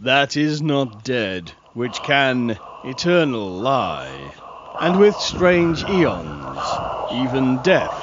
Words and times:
that 0.00 0.36
is 0.36 0.60
not 0.60 1.04
dead, 1.04 1.52
which 1.72 2.02
can 2.02 2.58
eternal 2.84 3.48
lie, 3.48 4.34
and 4.80 4.98
with 4.98 5.14
strange 5.16 5.82
eons, 5.84 6.58
even 7.12 7.62
death 7.62 7.96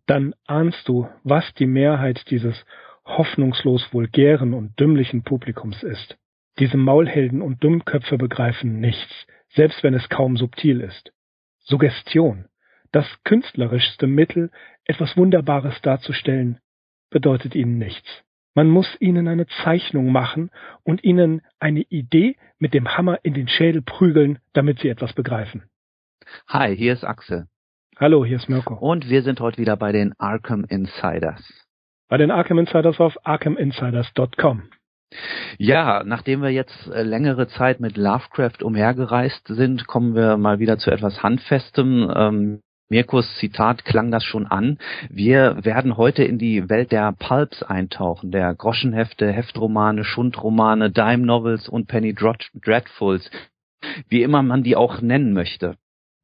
dann 0.07 0.35
ahnst 0.47 0.89
du, 0.89 1.09
was 1.25 1.53
die 1.55 1.67
Mehrheit 1.67 2.31
dieses 2.31 2.65
hoffnungslos 3.05 3.93
vulgären 3.93 4.53
und 4.53 4.79
dümmlichen 4.79 5.23
Publikums 5.23 5.83
ist. 5.83 6.19
Diese 6.59 6.77
Maulhelden 6.77 7.43
und 7.43 7.63
Dummköpfe 7.63 8.19
begreifen 8.19 8.81
nichts, 8.81 9.27
selbst 9.55 9.83
wenn 9.83 9.95
es 9.95 10.09
kaum 10.09 10.37
subtil 10.37 10.81
ist. 10.81 11.13
Suggestion, 11.61 12.47
das 12.93 13.07
künstlerischste 13.25 14.07
Mittel, 14.07 14.51
etwas 14.85 15.17
Wunderbares 15.17 15.81
darzustellen, 15.83 16.59
bedeutet 17.11 17.55
ihnen 17.55 17.79
nichts. 17.79 18.26
Man 18.57 18.71
muss 18.71 18.89
ihnen 19.01 19.29
eine 19.29 19.47
Zeichnung 19.65 20.11
machen 20.11 20.51
und 20.83 21.05
ihnen 21.05 21.43
eine 21.61 21.83
Idee 21.83 22.37
mit 22.59 22.73
dem 22.73 22.97
Hammer 22.97 23.19
in 23.23 23.35
den 23.35 23.49
Schädel 23.49 23.83
prügeln, 23.83 24.39
damit 24.55 24.79
sie 24.79 24.89
etwas 24.89 25.13
begreifen. 25.13 25.65
Hi, 26.49 26.75
hier 26.75 26.95
ist 26.95 27.05
Axel. 27.05 27.49
Hallo, 27.99 28.25
hier 28.25 28.39
ist 28.39 28.49
Mirko. 28.49 28.73
Und 28.75 29.11
wir 29.11 29.21
sind 29.21 29.41
heute 29.41 29.59
wieder 29.59 29.77
bei 29.77 29.93
den 29.93 30.15
Arkham 30.17 30.65
Insiders. 30.65 31.67
Bei 32.09 32.17
den 32.17 32.31
Arkham 32.31 32.59
Insiders 32.59 32.99
auf 32.99 33.15
arkhaminsiders.com. 33.25 34.63
Ja, 35.59 36.03
nachdem 36.07 36.41
wir 36.41 36.51
jetzt 36.51 36.89
äh, 36.89 37.03
längere 37.03 37.49
Zeit 37.49 37.81
mit 37.81 37.99
Lovecraft 37.99 38.63
umhergereist 38.63 39.49
sind, 39.49 39.87
kommen 39.87 40.15
wir 40.15 40.39
mal 40.39 40.61
wieder 40.61 40.79
zu 40.79 40.91
etwas 40.91 41.23
Handfestem. 41.23 42.11
Ähm, 42.17 42.63
Mirkus 42.89 43.27
Zitat 43.39 43.85
klang 43.85 44.13
das 44.13 44.23
schon 44.23 44.47
an. 44.47 44.79
Wir 45.11 45.65
werden 45.65 45.97
heute 45.97 46.23
in 46.23 46.39
die 46.39 46.69
Welt 46.71 46.93
der 46.93 47.13
Pulps 47.19 47.65
eintauchen, 47.65 48.31
der 48.31 48.55
Groschenhefte, 48.55 49.33
Heftromane, 49.33 50.05
Schundromane, 50.05 50.93
Dime 50.93 51.27
Novels 51.27 51.69
und 51.69 51.89
Penny 51.89 52.15
Dreadfuls, 52.15 53.29
wie 54.09 54.23
immer 54.23 54.43
man 54.43 54.63
die 54.63 54.77
auch 54.77 55.01
nennen 55.01 55.33
möchte. 55.33 55.77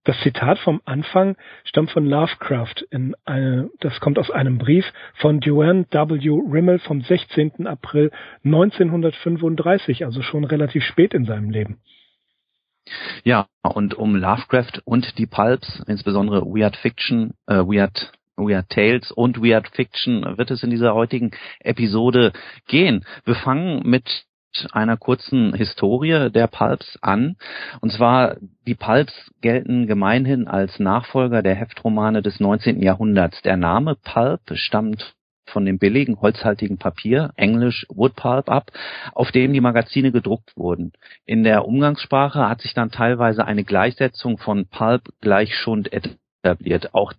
Das 0.04 0.20
Zitat 0.20 0.58
vom 0.60 0.80
Anfang 0.84 1.36
stammt 1.64 1.90
von 1.90 2.06
Lovecraft. 2.06 2.86
In 2.90 3.16
eine, 3.24 3.70
das 3.80 3.98
kommt 3.98 4.18
aus 4.18 4.30
einem 4.30 4.58
Brief 4.58 4.84
von 5.14 5.40
Joanne 5.40 5.86
W. 5.90 6.28
Rimmel 6.52 6.78
vom 6.78 7.02
16. 7.02 7.66
April 7.66 8.12
1935, 8.44 10.04
also 10.04 10.22
schon 10.22 10.44
relativ 10.44 10.84
spät 10.84 11.12
in 11.12 11.24
seinem 11.24 11.50
Leben. 11.50 11.78
Ja, 13.24 13.46
und 13.62 13.94
um 13.94 14.16
Lovecraft 14.16 14.80
und 14.84 15.18
die 15.18 15.26
Pulps, 15.26 15.82
insbesondere 15.86 16.42
Weird 16.42 16.76
Fiction, 16.76 17.34
äh, 17.46 17.56
Weird 17.56 18.12
Weird 18.36 18.70
Tales 18.70 19.12
und 19.12 19.42
Weird 19.42 19.68
Fiction 19.68 20.38
wird 20.38 20.50
es 20.50 20.62
in 20.62 20.70
dieser 20.70 20.94
heutigen 20.94 21.32
Episode 21.60 22.32
gehen. 22.66 23.04
Wir 23.24 23.34
fangen 23.34 23.88
mit 23.88 24.24
einer 24.72 24.96
kurzen 24.96 25.54
Historie 25.54 26.30
der 26.30 26.46
Pulps 26.46 26.98
an. 27.00 27.36
Und 27.80 27.92
zwar, 27.92 28.36
die 28.66 28.74
Pulps 28.74 29.30
gelten 29.40 29.86
gemeinhin 29.86 30.46
als 30.46 30.78
Nachfolger 30.78 31.42
der 31.42 31.54
Heftromane 31.54 32.22
des 32.22 32.40
19. 32.40 32.82
Jahrhunderts. 32.82 33.40
Der 33.42 33.56
Name 33.56 33.96
Pulp 33.96 34.40
stammt 34.54 35.14
von 35.46 35.64
dem 35.64 35.78
billigen 35.78 36.20
holzhaltigen 36.20 36.78
Papier, 36.78 37.32
englisch 37.36 37.86
Wood 37.88 38.16
Pulp 38.16 38.48
ab, 38.48 38.70
auf 39.12 39.32
dem 39.32 39.52
die 39.52 39.60
Magazine 39.60 40.12
gedruckt 40.12 40.56
wurden. 40.56 40.92
In 41.26 41.44
der 41.44 41.66
Umgangssprache 41.66 42.48
hat 42.48 42.60
sich 42.60 42.74
dann 42.74 42.90
teilweise 42.90 43.44
eine 43.44 43.64
Gleichsetzung 43.64 44.38
von 44.38 44.66
Pulp 44.66 45.08
gleich 45.20 45.54
Schund 45.54 45.90
etabliert. 45.92 46.94
Auch 46.94 47.12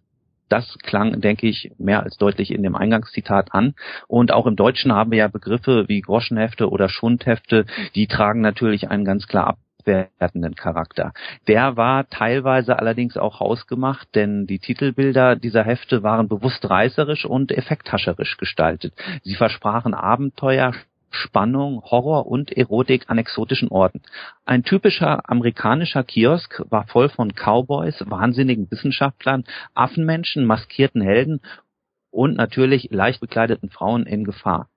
das 0.50 0.78
klang, 0.84 1.20
denke 1.22 1.48
ich, 1.48 1.72
mehr 1.78 2.04
als 2.04 2.18
deutlich 2.18 2.52
in 2.52 2.64
dem 2.64 2.76
Eingangszitat 2.76 3.54
an. 3.54 3.74
Und 4.08 4.32
auch 4.32 4.46
im 4.46 4.56
Deutschen 4.56 4.92
haben 4.92 5.12
wir 5.12 5.18
ja 5.20 5.28
Begriffe 5.28 5.86
wie 5.88 6.02
Groschenhefte 6.02 6.70
oder 6.70 6.90
Schundhefte, 6.90 7.66
die 7.96 8.08
tragen 8.08 8.42
natürlich 8.42 8.90
einen 8.90 9.06
ganz 9.06 9.28
klar 9.28 9.48
ab 9.48 9.58
abwertenden 9.84 10.56
Charakter. 10.56 11.14
Der 11.48 11.78
war 11.78 12.10
teilweise 12.10 12.80
allerdings 12.80 13.18
auch 13.18 13.40
hausgemacht, 13.40 14.08
denn 14.16 14.48
die 14.48 14.60
Titelbilder 14.60 15.36
dieser 15.36 15.64
Hefte 15.64 16.04
waren 16.04 16.28
bewusst 16.28 16.70
reißerisch 16.70 17.26
und 17.26 17.52
effekthascherisch 17.52 18.38
gestaltet. 18.38 18.94
Sie 19.24 19.36
versprachen 19.36 19.94
Abenteuer, 19.94 20.74
Spannung, 21.10 21.84
Horror 21.84 22.26
und 22.26 22.52
Erotik 22.52 23.04
an 23.08 23.20
exotischen 23.20 23.70
Orten. 23.70 24.02
Ein 24.46 24.64
typischer 24.64 25.30
amerikanischer 25.30 26.04
Kiosk 26.04 26.64
war 26.70 26.88
voll 26.88 27.10
von 27.10 27.34
Cowboys, 27.36 28.04
wahnsinnigen 28.08 28.70
Wissenschaftlern, 28.72 29.44
Affenmenschen, 29.76 30.46
maskierten 30.46 31.02
Helden 31.02 31.42
und 32.10 32.36
natürlich 32.36 32.90
leicht 32.92 33.20
bekleideten 33.20 33.70
Frauen 33.70 34.08
in 34.08 34.24
Gefahr. 34.24 34.70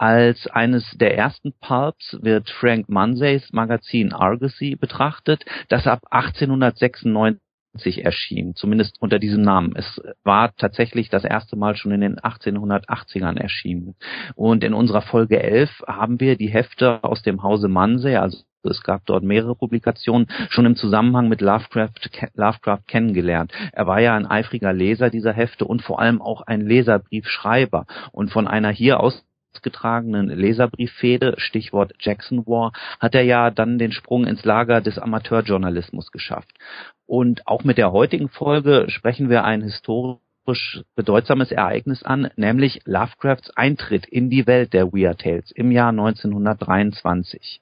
Als 0.00 0.46
eines 0.46 0.96
der 0.96 1.18
ersten 1.18 1.52
Pulps 1.60 2.16
wird 2.22 2.48
Frank 2.48 2.88
Munseys 2.88 3.52
Magazin 3.52 4.14
Argosy 4.14 4.74
betrachtet, 4.74 5.44
das 5.68 5.86
ab 5.86 6.04
1896 6.10 8.02
erschien, 8.02 8.54
zumindest 8.54 8.96
unter 9.02 9.18
diesem 9.18 9.42
Namen. 9.42 9.74
Es 9.76 10.00
war 10.24 10.56
tatsächlich 10.56 11.10
das 11.10 11.24
erste 11.24 11.56
Mal 11.56 11.76
schon 11.76 11.92
in 11.92 12.00
den 12.00 12.18
1880ern 12.18 13.36
erschienen. 13.36 13.94
Und 14.36 14.64
in 14.64 14.72
unserer 14.72 15.02
Folge 15.02 15.42
11 15.42 15.82
haben 15.86 16.18
wir 16.18 16.38
die 16.38 16.48
Hefte 16.48 17.04
aus 17.04 17.20
dem 17.20 17.42
Hause 17.42 17.68
Mansey, 17.68 18.16
also 18.16 18.38
es 18.62 18.82
gab 18.82 19.04
dort 19.04 19.22
mehrere 19.22 19.54
Publikationen, 19.54 20.28
schon 20.48 20.64
im 20.64 20.76
Zusammenhang 20.76 21.28
mit 21.28 21.42
Lovecraft, 21.42 22.10
Lovecraft 22.34 22.86
kennengelernt. 22.86 23.52
Er 23.72 23.86
war 23.86 24.00
ja 24.00 24.16
ein 24.16 24.26
eifriger 24.26 24.72
Leser 24.72 25.10
dieser 25.10 25.34
Hefte 25.34 25.66
und 25.66 25.82
vor 25.82 26.00
allem 26.00 26.22
auch 26.22 26.40
ein 26.40 26.62
Leserbriefschreiber. 26.62 27.84
Und 28.12 28.30
von 28.30 28.48
einer 28.48 28.70
hier 28.70 29.00
aus 29.00 29.26
getragenen 29.62 30.28
Leserbrieffehde, 30.28 31.34
Stichwort 31.38 31.92
Jackson 31.98 32.46
War, 32.46 32.72
hat 32.98 33.14
er 33.14 33.22
ja 33.22 33.50
dann 33.50 33.78
den 33.78 33.92
Sprung 33.92 34.26
ins 34.26 34.44
Lager 34.44 34.80
des 34.80 34.98
Amateurjournalismus 34.98 36.10
geschafft. 36.12 36.52
Und 37.06 37.46
auch 37.46 37.64
mit 37.64 37.78
der 37.78 37.92
heutigen 37.92 38.28
Folge 38.28 38.86
sprechen 38.88 39.28
wir 39.28 39.44
ein 39.44 39.62
historisch 39.62 40.82
bedeutsames 40.94 41.52
Ereignis 41.52 42.02
an, 42.02 42.30
nämlich 42.36 42.80
Lovecrafts 42.84 43.50
Eintritt 43.56 44.06
in 44.06 44.30
die 44.30 44.46
Welt 44.46 44.72
der 44.72 44.92
Weird 44.92 45.20
Tales 45.20 45.50
im 45.50 45.70
Jahr 45.70 45.90
1923. 45.90 47.60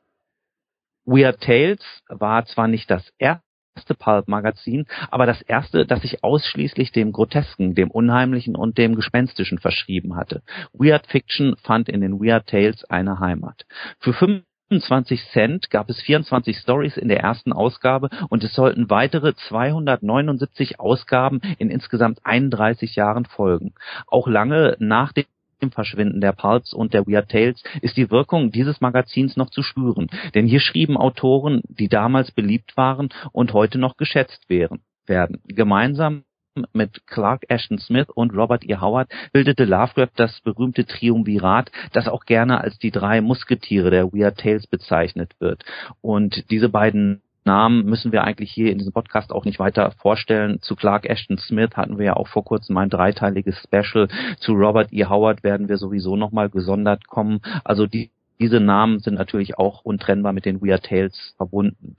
Weird 1.04 1.41
Tales 1.41 1.81
war 2.09 2.44
zwar 2.44 2.69
nicht 2.69 2.91
das 2.91 3.10
erste 3.19 3.47
erste 3.78 3.94
Pulp-Magazin, 3.94 4.87
aber 5.09 5.25
das 5.25 5.41
erste, 5.43 5.87
das 5.87 6.03
sich 6.03 6.25
ausschließlich 6.25 6.91
dem 6.91 7.12
Grotesken, 7.12 7.77
dem 7.77 7.93
Unheimlichen 7.93 8.56
und 8.56 8.77
dem 8.77 8.97
Gespenstischen 8.97 9.59
verschrieben 9.59 10.16
hatte. 10.16 10.43
Weird 10.72 11.06
Fiction 11.06 11.55
fand 11.62 11.89
in 11.89 12.00
den 12.00 12.19
Weird 12.19 12.49
Tales 12.49 12.84
eine 12.91 13.21
Heimat. 13.21 13.66
Für 14.00 14.12
25 14.12 15.25
Cent 15.33 15.71
gab 15.71 15.89
es 15.91 16.00
24 16.03 16.56
Stories 16.59 16.97
in 16.97 17.06
der 17.06 17.21
ersten 17.21 17.53
Ausgabe 17.53 18.11
und 18.28 18.43
es 18.43 18.53
sollten 18.53 18.91
weitere 18.91 19.34
279 19.34 20.81
Ausgaben 20.81 21.41
in 21.59 21.71
insgesamt 21.71 22.19
31 22.25 22.97
Jahren 22.97 23.27
folgen. 23.27 23.75
Auch 24.09 24.27
lange 24.27 24.77
nach 24.81 25.12
dem 25.12 25.27
dem 25.60 25.70
Verschwinden 25.70 26.20
der 26.20 26.32
Pulps 26.32 26.72
und 26.72 26.94
der 26.94 27.06
Weird 27.06 27.30
Tales 27.30 27.62
ist 27.82 27.96
die 27.96 28.10
Wirkung 28.10 28.50
dieses 28.50 28.80
Magazins 28.80 29.36
noch 29.36 29.50
zu 29.50 29.62
spüren, 29.62 30.08
denn 30.34 30.46
hier 30.46 30.60
schrieben 30.60 30.96
Autoren, 30.96 31.62
die 31.69 31.88
damals 31.88 32.30
beliebt 32.33 32.77
waren 32.77 33.09
und 33.33 33.53
heute 33.53 33.78
noch 33.78 33.97
geschätzt 33.97 34.48
wären, 34.48 34.80
werden. 35.06 35.41
Gemeinsam 35.47 36.24
mit 36.72 37.06
Clark 37.06 37.44
Ashton 37.48 37.78
Smith 37.78 38.09
und 38.15 38.34
Robert 38.34 38.65
E. 38.68 38.77
Howard 38.77 39.10
bildete 39.33 39.65
Lovecraft 39.65 40.10
das 40.16 40.41
berühmte 40.41 40.86
Triumvirat, 40.86 41.71
das 41.92 42.09
auch 42.09 42.24
gerne 42.24 42.60
als 42.60 42.78
die 42.78 42.91
drei 42.91 43.21
Musketiere 43.21 43.91
der 43.91 44.12
Weird 44.12 44.38
Tales 44.38 44.66
bezeichnet 44.66 45.34
wird. 45.38 45.65
Und 46.00 46.50
diese 46.50 46.68
beiden 46.68 47.22
Namen 47.48 47.86
müssen 47.86 48.12
wir 48.12 48.24
eigentlich 48.24 48.53
hier 48.53 48.71
in 48.71 48.77
diesem 48.77 48.92
Podcast 48.92 49.33
auch 49.33 49.47
nicht 49.47 49.59
weiter 49.59 49.92
vorstellen. 49.92 50.60
Zu 50.60 50.77
Clark 50.77 51.09
Ashton 51.09 51.39
Smith 51.39 51.71
hatten 51.77 51.97
wir 51.97 52.04
ja 52.04 52.16
auch 52.16 52.28
vor 52.28 52.45
kurzem 52.45 52.77
ein 52.77 52.91
dreiteiliges 52.91 53.59
Special. 53.62 54.09
Zu 54.39 54.53
Robert 54.53 54.92
E. 54.92 55.06
Howard 55.06 55.42
werden 55.42 55.71
wir 55.71 55.78
sowieso 55.78 56.15
nochmal 56.16 56.50
gesondert 56.50 57.06
kommen. 57.06 57.41
Also 57.65 57.86
die, 57.86 58.10
diese 58.39 58.60
Namen 58.60 58.98
sind 58.98 59.15
natürlich 59.15 59.56
auch 59.56 59.83
untrennbar 59.83 60.34
mit 60.34 60.45
den 60.45 60.60
Weird 60.60 60.84
Tales 60.84 61.33
verbunden. 61.39 61.97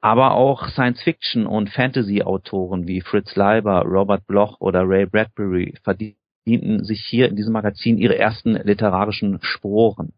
Aber 0.00 0.32
auch 0.32 0.68
Science-Fiction- 0.68 1.46
und 1.46 1.68
Fantasy-Autoren 1.68 2.88
wie 2.88 3.02
Fritz 3.02 3.36
Leiber, 3.36 3.82
Robert 3.82 4.26
Bloch 4.26 4.60
oder 4.60 4.88
Ray 4.88 5.04
Bradbury 5.04 5.74
verdienten 5.82 6.84
sich 6.84 7.04
hier 7.04 7.28
in 7.28 7.36
diesem 7.36 7.52
Magazin 7.52 7.98
ihre 7.98 8.18
ersten 8.18 8.54
literarischen 8.54 9.38
Sporen. 9.42 10.14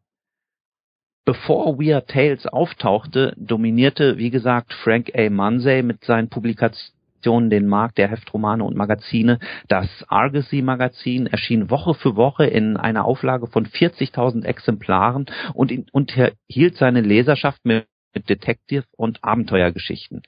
Bevor 1.26 1.80
Weird 1.80 2.08
Tales 2.08 2.46
auftauchte, 2.46 3.34
dominierte, 3.36 4.16
wie 4.16 4.30
gesagt, 4.30 4.72
Frank 4.72 5.10
A. 5.16 5.28
Munsey 5.28 5.82
mit 5.82 6.04
seinen 6.04 6.28
Publikationen 6.28 7.50
den 7.50 7.66
Markt 7.66 7.98
der 7.98 8.06
Heftromane 8.06 8.62
und 8.62 8.76
Magazine. 8.76 9.40
Das 9.66 9.88
Argosy-Magazin 10.06 11.26
erschien 11.26 11.68
Woche 11.68 11.94
für 11.94 12.14
Woche 12.14 12.46
in 12.46 12.76
einer 12.76 13.04
Auflage 13.04 13.48
von 13.48 13.66
40.000 13.66 14.44
Exemplaren 14.44 15.26
und 15.52 15.92
unterhielt 15.92 16.76
seine 16.76 17.00
Leserschaft 17.00 17.64
mit 17.64 17.88
Detective- 18.28 18.86
und 18.96 19.24
Abenteuergeschichten. 19.24 20.22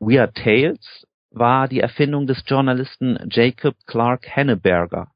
Weird 0.00 0.34
Tales 0.34 1.06
war 1.30 1.66
die 1.66 1.80
Erfindung 1.80 2.26
des 2.26 2.44
Journalisten 2.46 3.18
Jacob 3.30 3.74
Clark 3.86 4.26
Henneberger. 4.28 5.12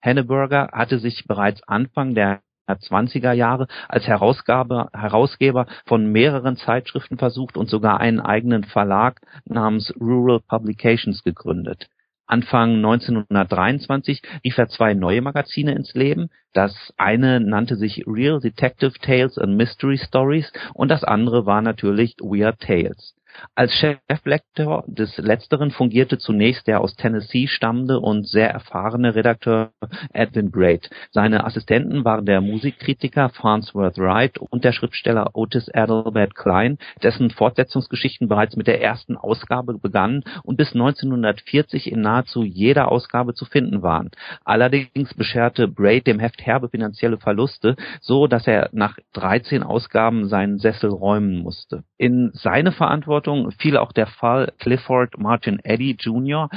Henneberger 0.00 0.70
hatte 0.72 0.98
sich 0.98 1.26
bereits 1.26 1.62
Anfang 1.68 2.14
der 2.14 2.40
20er 2.74 3.32
Jahre 3.32 3.66
als 3.88 4.06
Herausgabe, 4.06 4.88
Herausgeber 4.92 5.66
von 5.86 6.10
mehreren 6.12 6.56
Zeitschriften 6.56 7.18
versucht 7.18 7.56
und 7.56 7.68
sogar 7.68 8.00
einen 8.00 8.20
eigenen 8.20 8.64
Verlag 8.64 9.20
namens 9.44 9.92
Rural 10.00 10.40
Publications 10.46 11.24
gegründet. 11.24 11.88
Anfang 12.26 12.76
1923 12.76 14.20
rief 14.44 14.58
er 14.58 14.68
zwei 14.68 14.92
neue 14.92 15.22
Magazine 15.22 15.72
ins 15.72 15.94
Leben. 15.94 16.28
Das 16.52 16.92
eine 16.98 17.40
nannte 17.40 17.76
sich 17.76 18.04
Real 18.06 18.38
Detective 18.38 18.92
Tales 19.00 19.38
and 19.38 19.56
Mystery 19.56 19.96
Stories 19.96 20.52
und 20.74 20.90
das 20.90 21.04
andere 21.04 21.46
war 21.46 21.62
natürlich 21.62 22.16
Weird 22.20 22.60
Tales. 22.60 23.14
Als 23.54 23.72
Cheflektor 23.72 24.84
des 24.86 25.16
Letzteren 25.18 25.70
fungierte 25.70 26.18
zunächst 26.18 26.66
der 26.66 26.80
aus 26.80 26.94
Tennessee 26.96 27.46
stammende 27.46 28.00
und 28.00 28.26
sehr 28.26 28.50
erfahrene 28.50 29.14
Redakteur 29.14 29.70
Edwin 30.12 30.50
Braid. 30.50 30.90
Seine 31.10 31.44
Assistenten 31.44 32.04
waren 32.04 32.26
der 32.26 32.40
Musikkritiker 32.40 33.28
Farnsworth 33.30 33.98
Wright 33.98 34.38
und 34.38 34.64
der 34.64 34.72
Schriftsteller 34.72 35.30
Otis 35.34 35.68
Adelbert 35.72 36.34
Klein, 36.34 36.78
dessen 37.02 37.30
Fortsetzungsgeschichten 37.30 38.28
bereits 38.28 38.56
mit 38.56 38.66
der 38.66 38.82
ersten 38.82 39.16
Ausgabe 39.16 39.78
begannen 39.78 40.24
und 40.42 40.56
bis 40.56 40.72
1940 40.72 41.90
in 41.90 42.00
nahezu 42.00 42.42
jeder 42.42 42.90
Ausgabe 42.90 43.34
zu 43.34 43.44
finden 43.44 43.82
waren. 43.82 44.10
Allerdings 44.44 45.14
bescherte 45.14 45.68
Braid 45.68 46.06
dem 46.06 46.20
Heft 46.20 46.44
herbe 46.44 46.68
finanzielle 46.68 47.18
Verluste, 47.18 47.76
so 48.00 48.26
dass 48.26 48.46
er 48.46 48.68
nach 48.72 48.98
13 49.14 49.62
Ausgaben 49.62 50.28
seinen 50.28 50.58
Sessel 50.58 50.90
räumen 50.90 51.38
musste. 51.38 51.84
In 51.96 52.30
seine 52.32 52.72
Verantwortung 52.72 53.27
Verantwortung 53.28 53.50
fiel 53.52 53.76
auch 53.76 53.92
der 53.92 54.06
Fall 54.06 54.52
Clifford 54.58 55.18
Martin 55.18 55.58
Eddy 55.62 55.96
Jr., 55.98 56.48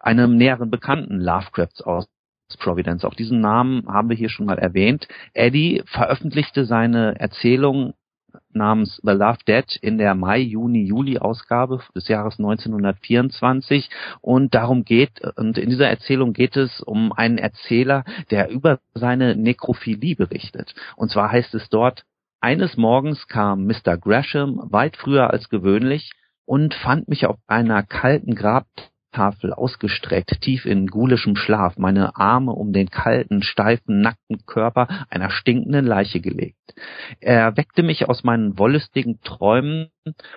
einem 0.00 0.36
näheren 0.36 0.70
Bekannten 0.70 1.20
Lovecrafts 1.20 1.82
aus 1.82 2.08
Providence. 2.58 3.04
Auch 3.04 3.14
diesen 3.14 3.40
Namen 3.40 3.86
haben 3.88 4.08
wir 4.08 4.16
hier 4.16 4.28
schon 4.28 4.46
mal 4.46 4.58
erwähnt. 4.58 5.08
Eddie 5.32 5.82
veröffentlichte 5.86 6.64
seine 6.64 7.18
Erzählung 7.18 7.94
namens 8.52 9.00
The 9.02 9.10
Love 9.10 9.38
Dead 9.46 9.64
in 9.82 9.98
der 9.98 10.14
Mai, 10.14 10.38
Juni, 10.38 10.84
Juli 10.84 11.18
Ausgabe 11.18 11.80
des 11.94 12.08
Jahres 12.08 12.38
1924 12.38 13.90
und 14.20 14.54
darum 14.54 14.84
geht 14.84 15.20
und 15.36 15.58
in 15.58 15.70
dieser 15.70 15.88
Erzählung 15.88 16.32
geht 16.32 16.56
es 16.56 16.80
um 16.80 17.12
einen 17.12 17.38
Erzähler, 17.38 18.04
der 18.30 18.50
über 18.50 18.78
seine 18.94 19.36
Nekrophilie 19.36 20.16
berichtet. 20.16 20.74
Und 20.96 21.10
zwar 21.10 21.32
heißt 21.32 21.54
es 21.54 21.68
dort 21.68 22.04
eines 22.44 22.76
Morgens 22.76 23.26
kam 23.26 23.64
Mr. 23.64 23.96
Gresham 23.96 24.60
weit 24.70 24.98
früher 24.98 25.30
als 25.30 25.48
gewöhnlich 25.48 26.12
und 26.44 26.74
fand 26.74 27.08
mich 27.08 27.24
auf 27.24 27.38
einer 27.46 27.82
kalten 27.82 28.34
Grabtafel 28.34 29.54
ausgestreckt, 29.54 30.42
tief 30.42 30.66
in 30.66 30.88
ghoulischem 30.88 31.36
Schlaf, 31.36 31.78
meine 31.78 32.16
Arme 32.16 32.52
um 32.52 32.74
den 32.74 32.90
kalten, 32.90 33.42
steifen, 33.42 34.02
nackten 34.02 34.44
Körper 34.44 35.06
einer 35.08 35.30
stinkenden 35.30 35.86
Leiche 35.86 36.20
gelegt. 36.20 36.74
Er 37.18 37.56
weckte 37.56 37.82
mich 37.82 38.10
aus 38.10 38.24
meinen 38.24 38.58
wollüstigen 38.58 39.22
Träumen 39.22 39.88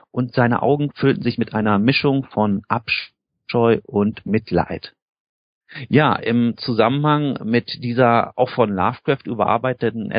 und 0.10 0.34
seine 0.34 0.62
Augen 0.62 0.92
füllten 0.94 1.24
sich 1.24 1.38
mit 1.38 1.54
einer 1.54 1.78
Mischung 1.78 2.24
von 2.24 2.62
Abscheu 2.70 3.82
und 3.84 4.26
Mitleid. 4.26 4.94
Ja, 5.90 6.16
im 6.16 6.56
Zusammenhang 6.56 7.40
mit 7.44 7.84
dieser 7.84 8.32
auch 8.38 8.50
von 8.52 8.70
Lovecraft 8.70 9.26
überarbeiteten 9.26 10.10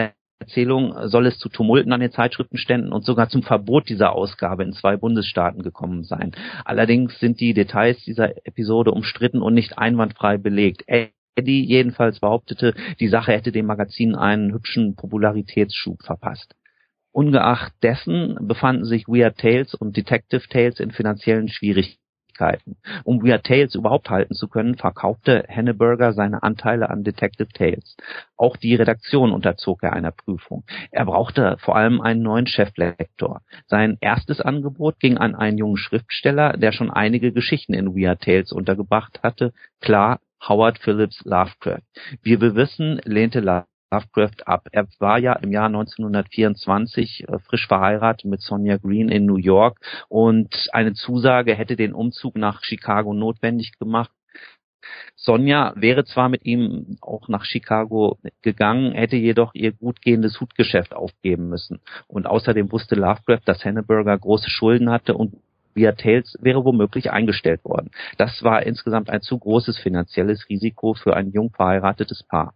Erzählung 0.40 0.94
soll 1.08 1.26
es 1.26 1.38
zu 1.38 1.48
Tumulten 1.48 1.92
an 1.92 2.00
den 2.00 2.12
Zeitschriftenständen 2.12 2.92
und 2.92 3.04
sogar 3.04 3.28
zum 3.28 3.42
Verbot 3.42 3.88
dieser 3.88 4.12
Ausgabe 4.12 4.62
in 4.62 4.72
zwei 4.72 4.96
Bundesstaaten 4.96 5.62
gekommen 5.62 6.04
sein. 6.04 6.32
Allerdings 6.64 7.18
sind 7.18 7.40
die 7.40 7.54
Details 7.54 8.02
dieser 8.04 8.46
Episode 8.46 8.92
umstritten 8.92 9.42
und 9.42 9.54
nicht 9.54 9.78
einwandfrei 9.78 10.38
belegt. 10.38 10.84
Eddie 10.86 11.64
jedenfalls 11.64 12.20
behauptete, 12.20 12.74
die 13.00 13.08
Sache 13.08 13.32
hätte 13.32 13.52
dem 13.52 13.66
Magazin 13.66 14.14
einen 14.14 14.52
hübschen 14.52 14.94
Popularitätsschub 14.96 16.02
verpasst. 16.02 16.54
Ungeacht 17.12 17.72
dessen 17.82 18.36
befanden 18.40 18.84
sich 18.84 19.08
Weird 19.08 19.38
Tales 19.38 19.74
und 19.74 19.96
Detective 19.96 20.46
Tales 20.48 20.78
in 20.78 20.92
finanziellen 20.92 21.48
Schwierigkeiten. 21.48 22.07
Möglichkeiten. 22.38 22.76
Um 23.04 23.22
Weird 23.22 23.44
Tales 23.44 23.74
überhaupt 23.74 24.10
halten 24.10 24.34
zu 24.34 24.48
können, 24.48 24.76
verkaufte 24.76 25.44
Henneberger 25.48 26.12
seine 26.12 26.42
Anteile 26.42 26.90
an 26.90 27.04
Detective 27.04 27.48
Tales. 27.48 27.96
Auch 28.36 28.56
die 28.56 28.74
Redaktion 28.74 29.32
unterzog 29.32 29.82
er 29.82 29.92
einer 29.92 30.12
Prüfung. 30.12 30.64
Er 30.90 31.04
brauchte 31.04 31.56
vor 31.58 31.76
allem 31.76 32.00
einen 32.00 32.22
neuen 32.22 32.46
Cheflektor. 32.46 33.42
Sein 33.66 33.98
erstes 34.00 34.40
Angebot 34.40 35.00
ging 35.00 35.18
an 35.18 35.34
einen 35.34 35.58
jungen 35.58 35.76
Schriftsteller, 35.76 36.54
der 36.56 36.72
schon 36.72 36.90
einige 36.90 37.32
Geschichten 37.32 37.74
in 37.74 37.94
Weird 37.94 38.22
Tales 38.22 38.52
untergebracht 38.52 39.20
hatte. 39.22 39.52
Klar, 39.80 40.20
Howard 40.46 40.78
Phillips 40.78 41.24
Lovecraft. 41.24 41.82
Wie 42.22 42.40
wir 42.40 42.54
wissen, 42.54 43.00
lehnte 43.04 43.40
Lovecraft 43.90 44.46
ab. 44.46 44.68
Er 44.72 44.86
war 44.98 45.18
ja 45.18 45.32
im 45.34 45.50
Jahr 45.50 45.66
1924 45.66 47.28
äh, 47.28 47.38
frisch 47.38 47.66
verheiratet 47.66 48.26
mit 48.26 48.42
Sonja 48.42 48.76
Green 48.76 49.08
in 49.08 49.26
New 49.26 49.36
York 49.36 49.80
und 50.08 50.68
eine 50.72 50.92
Zusage 50.92 51.54
hätte 51.54 51.76
den 51.76 51.94
Umzug 51.94 52.36
nach 52.36 52.62
Chicago 52.62 53.14
notwendig 53.14 53.78
gemacht. 53.78 54.10
Sonja 55.16 55.72
wäre 55.76 56.04
zwar 56.04 56.28
mit 56.28 56.44
ihm 56.44 56.96
auch 57.00 57.28
nach 57.28 57.44
Chicago 57.44 58.18
gegangen, 58.42 58.92
hätte 58.92 59.16
jedoch 59.16 59.54
ihr 59.54 59.72
gut 59.72 60.00
gehendes 60.00 60.40
Hutgeschäft 60.40 60.94
aufgeben 60.94 61.48
müssen. 61.48 61.80
Und 62.06 62.26
außerdem 62.26 62.70
wusste 62.72 62.94
Lovecraft, 62.94 63.42
dass 63.44 63.64
Henneberger 63.64 64.16
große 64.16 64.50
Schulden 64.50 64.90
hatte 64.90 65.14
und 65.14 65.34
Via 65.74 65.92
Tales 65.92 66.36
wäre 66.40 66.64
womöglich 66.64 67.12
eingestellt 67.12 67.64
worden. 67.64 67.90
Das 68.16 68.42
war 68.42 68.64
insgesamt 68.64 69.10
ein 69.10 69.20
zu 69.20 69.38
großes 69.38 69.78
finanzielles 69.78 70.48
Risiko 70.48 70.94
für 70.94 71.14
ein 71.14 71.30
jung 71.30 71.50
verheiratetes 71.50 72.24
Paar. 72.24 72.54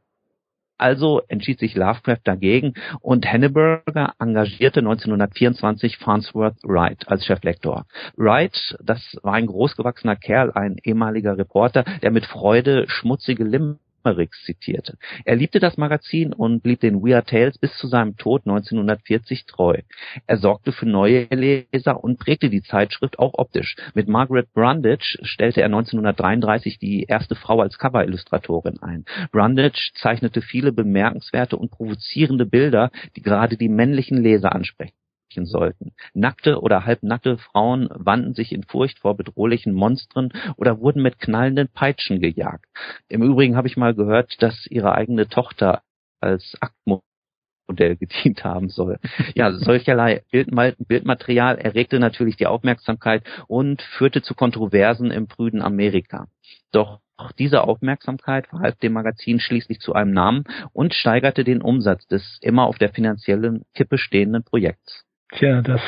Also 0.83 1.23
entschied 1.29 1.61
sich 1.61 1.77
Lovecraft 1.77 2.23
dagegen 2.25 2.75
und 3.01 3.25
Henneberger 3.25 4.15
engagierte 4.19 4.81
1924 4.81 5.97
Farnsworth 5.99 6.57
Wright 6.65 7.07
als 7.07 7.25
Cheflektor. 7.25 7.87
Wright, 8.17 8.77
das 8.83 9.17
war 9.23 9.35
ein 9.35 9.47
großgewachsener 9.47 10.17
Kerl, 10.17 10.51
ein 10.51 10.79
ehemaliger 10.83 11.39
Reporter, 11.39 11.85
der 12.03 12.11
mit 12.11 12.27
Freude 12.27 12.87
schmutzige 12.89 13.45
Lippen 13.45 13.79
Limericks 14.05 14.43
zitierte. 14.45 14.97
Er 15.25 15.37
liebte 15.37 15.61
das 15.61 15.77
Magazin 15.77 16.33
und 16.33 16.63
blieb 16.63 16.81
den 16.81 17.03
Weird 17.03 17.29
Tales 17.29 17.59
bis 17.59 17.77
zu 17.77 17.87
seinem 17.87 18.17
Tod 18.17 18.43
1940 18.47 19.47
treu. 19.47 19.79
Er 20.27 20.37
sorgte 20.39 20.73
für 20.73 20.87
neue 20.87 21.27
Leser 21.31 22.03
und 22.03 22.19
prägte 22.19 22.51
die 22.51 22.63
Zeitschrift 22.63 23.19
auch 23.19 23.35
optisch. 23.35 23.77
Mit 23.95 24.09
Margaret 24.09 24.53
Brundage 24.53 25.19
stellte 25.23 25.61
er 25.61 25.67
1933 25.67 26.79
die 26.79 27.05
erste 27.05 27.35
Frau 27.35 27.61
als 27.61 27.79
Cover-Illustratorin 27.79 28.83
ein. 28.83 29.05
Brundage 29.31 29.93
zeichnete 29.95 30.43
viele 30.43 30.73
bemerkenswerte 30.73 31.57
und 31.57 31.71
provozierende 31.71 32.47
Bilder, 32.47 32.91
die 33.17 33.23
gerade 33.23 33.57
die 33.57 33.69
männlichen 33.69 34.23
Leser 34.23 34.55
ansprechen 34.55 34.95
flüchten 35.33 35.47
sollten. 35.47 35.93
Nackte 36.15 36.61
oder 36.61 36.85
halbnackte 36.85 37.39
Frauen 37.39 37.89
wandten 37.93 38.35
sich 38.35 38.53
in 38.53 38.65
Furcht 38.65 38.99
vor 38.99 39.17
bedrohlichen 39.17 39.73
Monstern 39.73 40.31
oder 40.57 40.81
wurden 40.81 41.03
mit 41.03 41.19
knallenden 41.19 41.69
Peitschen 41.69 42.21
gejagt. 42.21 42.67
Im 43.09 43.23
Übrigen 43.23 43.57
habe 43.57 43.69
ich 43.69 43.77
mal 43.77 43.95
gehört, 43.95 44.43
dass 44.43 44.67
ihre 44.67 44.93
eigene 44.93 45.29
Tochter 45.29 45.83
als 46.21 46.57
Aktmodell 46.61 47.97
gedient 47.97 48.45
haben 48.45 48.69
soll. 48.69 48.99
Ja, 49.35 49.53
solcherlei 49.53 50.23
Bildmaterial 50.31 51.59
erregte 51.59 51.99
natürlich 51.99 52.37
die 52.37 52.47
Aufmerksamkeit 52.47 53.25
und 53.49 53.83
führte 53.83 54.23
zu 54.23 54.35
Kontroversen 54.35 55.11
im 55.11 55.27
prüden 55.27 55.63
Amerika. 55.63 56.29
Doch 56.73 57.01
diese 57.39 57.63
Aufmerksamkeit 57.63 58.47
verhalf 58.49 58.77
dem 58.77 58.93
Magazin 58.95 59.39
schließlich 59.39 59.81
zu 59.81 59.95
einem 59.95 60.13
Namen 60.13 60.45
und 60.73 60.95
steigerte 60.95 61.45
den 61.45 61.63
Umsatz 61.63 62.07
des 62.09 62.39
immer 62.41 62.67
auf 62.67 62.79
der 62.79 62.91
finanziellen 62.91 63.65
Kippe 63.75 63.99
stehenden 63.99 64.43
Projekts. 64.43 65.05
Tja, 65.33 65.63
das 65.63 65.81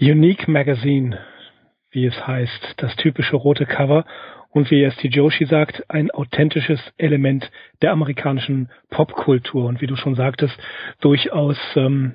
Unique 0.00 0.46
Magazine, 0.46 1.18
wie 1.90 2.06
es 2.06 2.24
heißt, 2.24 2.74
das 2.76 2.94
typische 2.94 3.34
rote 3.34 3.66
Cover 3.66 4.04
und 4.50 4.70
wie 4.70 4.84
S.T. 4.84 5.08
Joshi 5.08 5.44
sagt, 5.46 5.90
ein 5.90 6.12
authentisches 6.12 6.80
Element 6.98 7.50
der 7.82 7.90
amerikanischen 7.90 8.70
Popkultur 8.90 9.64
und 9.66 9.80
wie 9.80 9.88
du 9.88 9.96
schon 9.96 10.14
sagtest, 10.14 10.56
durchaus 11.00 11.58
ähm, 11.74 12.14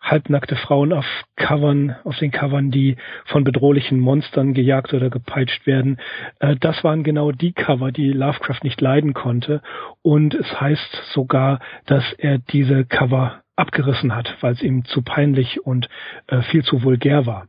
halbnackte 0.00 0.56
Frauen 0.56 0.94
auf 0.94 1.04
Covern, 1.36 1.94
auf 2.04 2.16
den 2.16 2.30
Covern, 2.30 2.70
die 2.70 2.96
von 3.26 3.44
bedrohlichen 3.44 4.00
Monstern 4.00 4.54
gejagt 4.54 4.94
oder 4.94 5.10
gepeitscht 5.10 5.66
werden. 5.66 5.98
Äh, 6.38 6.56
das 6.56 6.82
waren 6.84 7.04
genau 7.04 7.32
die 7.32 7.52
Cover, 7.52 7.92
die 7.92 8.12
Lovecraft 8.12 8.60
nicht 8.62 8.80
leiden 8.80 9.12
konnte. 9.12 9.60
Und 10.00 10.32
es 10.32 10.58
heißt 10.58 11.02
sogar, 11.12 11.60
dass 11.84 12.14
er 12.14 12.38
diese 12.38 12.86
Cover 12.86 13.42
abgerissen 13.60 14.14
hat, 14.14 14.36
weil 14.40 14.54
es 14.54 14.62
ihm 14.62 14.84
zu 14.84 15.02
peinlich 15.02 15.64
und 15.64 15.88
äh, 16.26 16.42
viel 16.42 16.64
zu 16.64 16.82
vulgär 16.82 17.26
war. 17.26 17.46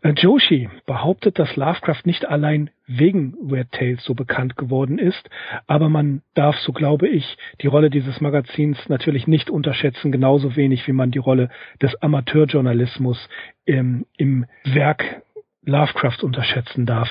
Äh, 0.00 0.12
Joshi 0.12 0.70
behauptet, 0.86 1.38
dass 1.38 1.56
Lovecraft 1.56 2.02
nicht 2.04 2.26
allein 2.26 2.70
wegen 2.86 3.34
Weird 3.40 3.72
Tales 3.72 4.02
so 4.04 4.14
bekannt 4.14 4.56
geworden 4.56 4.98
ist, 4.98 5.28
aber 5.66 5.88
man 5.88 6.22
darf, 6.34 6.56
so 6.60 6.72
glaube 6.72 7.08
ich, 7.08 7.36
die 7.60 7.66
Rolle 7.66 7.90
dieses 7.90 8.20
Magazins 8.20 8.78
natürlich 8.88 9.26
nicht 9.26 9.50
unterschätzen, 9.50 10.12
genauso 10.12 10.56
wenig 10.56 10.86
wie 10.86 10.92
man 10.92 11.10
die 11.10 11.18
Rolle 11.18 11.50
des 11.82 12.00
Amateurjournalismus 12.02 13.28
im, 13.64 14.06
im 14.16 14.46
Werk 14.64 15.22
Lovecraft 15.62 16.22
unterschätzen 16.22 16.86
darf. 16.86 17.08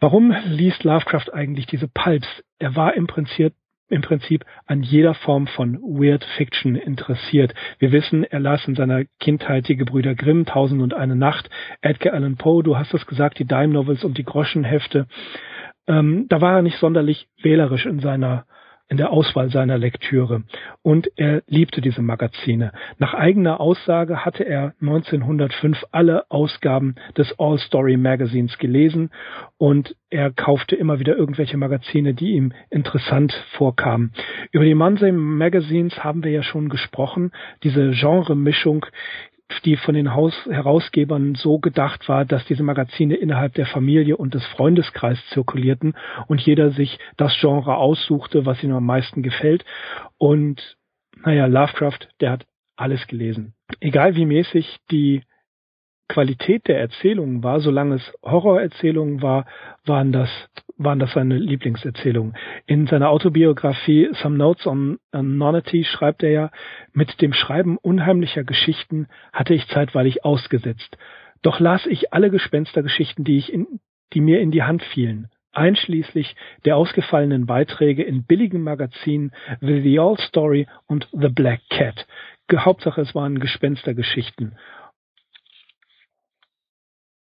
Warum 0.00 0.34
liest 0.46 0.84
Lovecraft 0.84 1.32
eigentlich 1.32 1.66
diese 1.66 1.86
Pulps? 1.86 2.28
Er 2.58 2.74
war 2.74 2.94
im 2.94 3.06
Prinzip 3.06 3.52
im 3.90 4.02
Prinzip 4.02 4.44
an 4.66 4.82
jeder 4.82 5.14
Form 5.14 5.46
von 5.46 5.74
Weird 5.82 6.24
Fiction 6.36 6.76
interessiert. 6.76 7.54
Wir 7.78 7.92
wissen, 7.92 8.24
er 8.24 8.40
las 8.40 8.66
in 8.66 8.74
seiner 8.74 9.04
Kindheit 9.18 9.68
die 9.68 9.76
Gebrüder 9.76 10.14
Grimm, 10.14 10.46
Tausend 10.46 10.80
und 10.80 10.94
eine 10.94 11.16
Nacht, 11.16 11.50
Edgar 11.80 12.14
Allan 12.14 12.36
Poe, 12.36 12.62
du 12.62 12.78
hast 12.78 12.94
es 12.94 13.06
gesagt, 13.06 13.38
die 13.38 13.46
Dime 13.46 13.74
Novels 13.74 14.04
und 14.04 14.16
die 14.16 14.24
Groschenhefte. 14.24 15.06
Ähm, 15.86 16.26
da 16.28 16.40
war 16.40 16.56
er 16.56 16.62
nicht 16.62 16.78
sonderlich 16.78 17.28
wählerisch 17.42 17.86
in 17.86 18.00
seiner 18.00 18.46
in 18.90 18.96
der 18.96 19.12
Auswahl 19.12 19.50
seiner 19.50 19.78
Lektüre. 19.78 20.42
Und 20.82 21.10
er 21.16 21.42
liebte 21.46 21.80
diese 21.80 22.02
Magazine. 22.02 22.72
Nach 22.98 23.14
eigener 23.14 23.60
Aussage 23.60 24.24
hatte 24.24 24.44
er 24.44 24.74
1905 24.80 25.84
alle 25.92 26.28
Ausgaben 26.28 26.96
des 27.16 27.32
All 27.38 27.58
Story 27.58 27.96
Magazines 27.96 28.58
gelesen 28.58 29.10
und 29.58 29.94
er 30.10 30.32
kaufte 30.32 30.74
immer 30.74 30.98
wieder 30.98 31.16
irgendwelche 31.16 31.56
Magazine, 31.56 32.14
die 32.14 32.32
ihm 32.32 32.52
interessant 32.68 33.32
vorkamen. 33.52 34.12
Über 34.50 34.64
die 34.64 34.74
Monday 34.74 35.12
Magazines 35.12 36.02
haben 36.02 36.24
wir 36.24 36.32
ja 36.32 36.42
schon 36.42 36.68
gesprochen. 36.68 37.30
Diese 37.62 37.92
Genre-Mischung 37.92 38.86
die 39.64 39.76
von 39.76 39.94
den 39.94 40.14
Haus 40.14 40.34
Herausgebern 40.46 41.34
so 41.34 41.58
gedacht 41.58 42.08
war, 42.08 42.24
dass 42.24 42.44
diese 42.46 42.62
Magazine 42.62 43.14
innerhalb 43.14 43.54
der 43.54 43.66
Familie 43.66 44.16
und 44.16 44.34
des 44.34 44.44
Freundeskreises 44.46 45.24
zirkulierten 45.30 45.94
und 46.28 46.40
jeder 46.40 46.70
sich 46.70 46.98
das 47.16 47.36
Genre 47.40 47.76
aussuchte, 47.76 48.46
was 48.46 48.62
ihm 48.62 48.72
am 48.72 48.86
meisten 48.86 49.22
gefällt. 49.22 49.64
Und 50.18 50.76
naja, 51.24 51.46
Lovecraft, 51.46 52.08
der 52.20 52.32
hat 52.32 52.46
alles 52.76 53.06
gelesen. 53.06 53.54
Egal 53.80 54.14
wie 54.14 54.24
mäßig 54.24 54.78
die 54.90 55.22
Qualität 56.08 56.66
der 56.66 56.80
Erzählungen 56.80 57.44
war, 57.44 57.60
solange 57.60 57.96
es 57.96 58.12
Horrorerzählungen 58.22 59.22
war, 59.22 59.46
waren 59.84 60.10
das, 60.10 60.28
waren 60.82 60.98
das 60.98 61.12
seine 61.12 61.36
Lieblingserzählungen. 61.36 62.34
In 62.66 62.86
seiner 62.86 63.10
Autobiografie 63.10 64.08
Some 64.22 64.36
Notes 64.36 64.66
on 64.66 64.98
Nonity 65.12 65.84
schreibt 65.84 66.22
er 66.22 66.30
ja, 66.30 66.50
mit 66.92 67.20
dem 67.20 67.32
Schreiben 67.32 67.76
unheimlicher 67.76 68.44
Geschichten 68.44 69.06
hatte 69.32 69.54
ich 69.54 69.66
zeitweilig 69.68 70.24
ausgesetzt. 70.24 70.96
Doch 71.42 71.60
las 71.60 71.86
ich 71.86 72.12
alle 72.12 72.30
Gespenstergeschichten, 72.30 73.24
die 73.24 73.38
ich 73.38 73.52
in, 73.52 73.66
die 74.12 74.20
mir 74.20 74.40
in 74.40 74.50
die 74.50 74.62
Hand 74.62 74.82
fielen 74.82 75.28
einschließlich 75.52 76.36
der 76.64 76.76
ausgefallenen 76.76 77.46
Beiträge 77.46 78.02
in 78.02 78.24
billigen 78.24 78.62
Magazinen 78.62 79.32
The 79.60 79.98
All 79.98 80.16
Story 80.18 80.66
und 80.86 81.08
The 81.12 81.28
Black 81.28 81.60
Cat. 81.70 82.06
Hauptsache 82.52 83.00
es 83.00 83.14
waren 83.14 83.38
Gespenstergeschichten. 83.38 84.56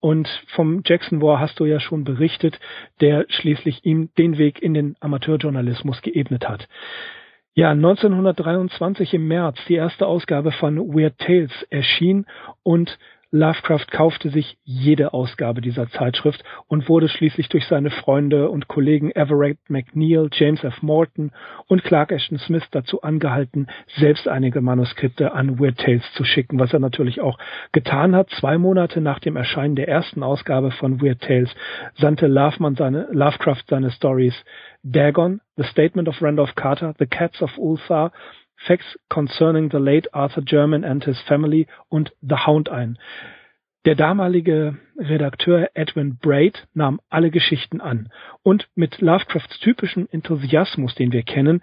Und 0.00 0.28
vom 0.54 0.82
Jackson 0.84 1.20
War 1.20 1.40
hast 1.40 1.58
du 1.58 1.64
ja 1.64 1.80
schon 1.80 2.04
berichtet, 2.04 2.58
der 3.00 3.26
schließlich 3.28 3.84
ihm 3.84 4.10
den 4.16 4.38
Weg 4.38 4.62
in 4.62 4.74
den 4.74 4.96
Amateurjournalismus 5.00 6.02
geebnet 6.02 6.48
hat. 6.48 6.68
Ja, 7.54 7.72
1923 7.72 9.14
im 9.14 9.26
März 9.26 9.58
die 9.68 9.74
erste 9.74 10.06
Ausgabe 10.06 10.52
von 10.52 10.78
Weird 10.94 11.18
Tales 11.18 11.50
erschien 11.70 12.26
und 12.62 12.98
Lovecraft 13.30 13.90
kaufte 13.90 14.30
sich 14.30 14.56
jede 14.64 15.12
Ausgabe 15.12 15.60
dieser 15.60 15.90
Zeitschrift 15.90 16.42
und 16.66 16.88
wurde 16.88 17.10
schließlich 17.10 17.50
durch 17.50 17.66
seine 17.66 17.90
Freunde 17.90 18.48
und 18.48 18.68
Kollegen 18.68 19.10
Everett 19.10 19.58
McNeil, 19.68 20.30
James 20.32 20.64
F. 20.64 20.80
Morton 20.80 21.32
und 21.66 21.84
Clark 21.84 22.10
Ashton 22.10 22.38
Smith 22.38 22.64
dazu 22.70 23.02
angehalten, 23.02 23.66
selbst 23.96 24.26
einige 24.28 24.62
Manuskripte 24.62 25.32
an 25.32 25.60
Weird 25.60 25.76
Tales 25.76 26.10
zu 26.14 26.24
schicken, 26.24 26.58
was 26.58 26.72
er 26.72 26.78
natürlich 26.78 27.20
auch 27.20 27.38
getan 27.72 28.16
hat. 28.16 28.30
Zwei 28.30 28.56
Monate 28.56 29.02
nach 29.02 29.18
dem 29.18 29.36
Erscheinen 29.36 29.76
der 29.76 29.88
ersten 29.88 30.22
Ausgabe 30.22 30.70
von 30.70 31.02
Weird 31.02 31.20
Tales 31.20 31.54
sandte 31.96 32.32
seine, 32.76 33.08
Lovecraft 33.12 33.64
seine 33.68 33.90
Stories 33.90 34.42
Dagon, 34.82 35.42
The 35.56 35.64
Statement 35.64 36.08
of 36.08 36.22
Randolph 36.22 36.54
Carter, 36.54 36.94
The 36.98 37.06
Cats 37.06 37.42
of 37.42 37.58
Ulthar 37.58 38.10
Facts 38.66 38.98
Concerning 39.08 39.70
the 39.70 39.78
Late 39.78 40.12
Arthur 40.12 40.42
German 40.42 40.84
and 40.84 41.04
His 41.04 41.20
Family 41.22 41.66
und 41.88 42.12
The 42.20 42.46
Hound 42.46 42.68
ein. 42.68 42.98
Der 43.84 43.94
damalige 43.94 44.76
Redakteur 44.98 45.70
Edwin 45.74 46.18
Braid 46.18 46.66
nahm 46.74 47.00
alle 47.08 47.30
Geschichten 47.30 47.80
an 47.80 48.10
und 48.42 48.68
mit 48.74 49.00
Lovecrafts 49.00 49.60
typischem 49.60 50.08
Enthusiasmus, 50.10 50.94
den 50.94 51.12
wir 51.12 51.22
kennen, 51.22 51.62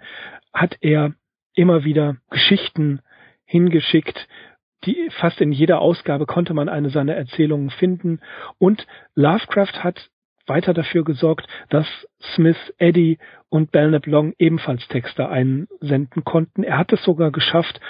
hat 0.52 0.76
er 0.80 1.14
immer 1.54 1.84
wieder 1.84 2.16
Geschichten 2.30 3.00
hingeschickt, 3.44 4.26
die 4.84 5.08
fast 5.20 5.40
in 5.40 5.52
jeder 5.52 5.80
Ausgabe 5.80 6.26
konnte 6.26 6.54
man 6.54 6.68
eine 6.68 6.90
seiner 6.90 7.14
Erzählungen 7.14 7.70
finden 7.70 8.20
und 8.58 8.86
Lovecraft 9.14 9.84
hat 9.84 10.10
weiter 10.46 10.74
dafür 10.74 11.04
gesorgt, 11.04 11.46
dass 11.70 11.86
Smith, 12.34 12.56
Eddy 12.78 13.18
und 13.48 13.72
Belknap 13.72 14.06
Long 14.06 14.34
ebenfalls 14.38 14.86
Texte 14.88 15.28
einsenden 15.28 16.24
konnten. 16.24 16.62
Er 16.62 16.78
hat 16.78 16.92
es 16.92 17.02
sogar 17.02 17.30
geschafft, 17.30 17.80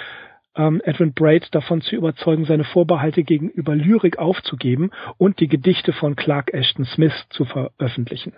ähm, 0.55 0.81
Edwin 0.83 1.13
Braid 1.13 1.47
davon 1.53 1.81
zu 1.81 1.95
überzeugen, 1.95 2.45
seine 2.45 2.63
Vorbehalte 2.63 3.23
gegenüber 3.23 3.75
Lyrik 3.75 4.17
aufzugeben 4.17 4.91
und 5.17 5.39
die 5.39 5.47
Gedichte 5.47 5.93
von 5.93 6.15
Clark 6.15 6.53
Ashton 6.53 6.85
Smith 6.85 7.13
zu 7.29 7.45
veröffentlichen. 7.45 8.33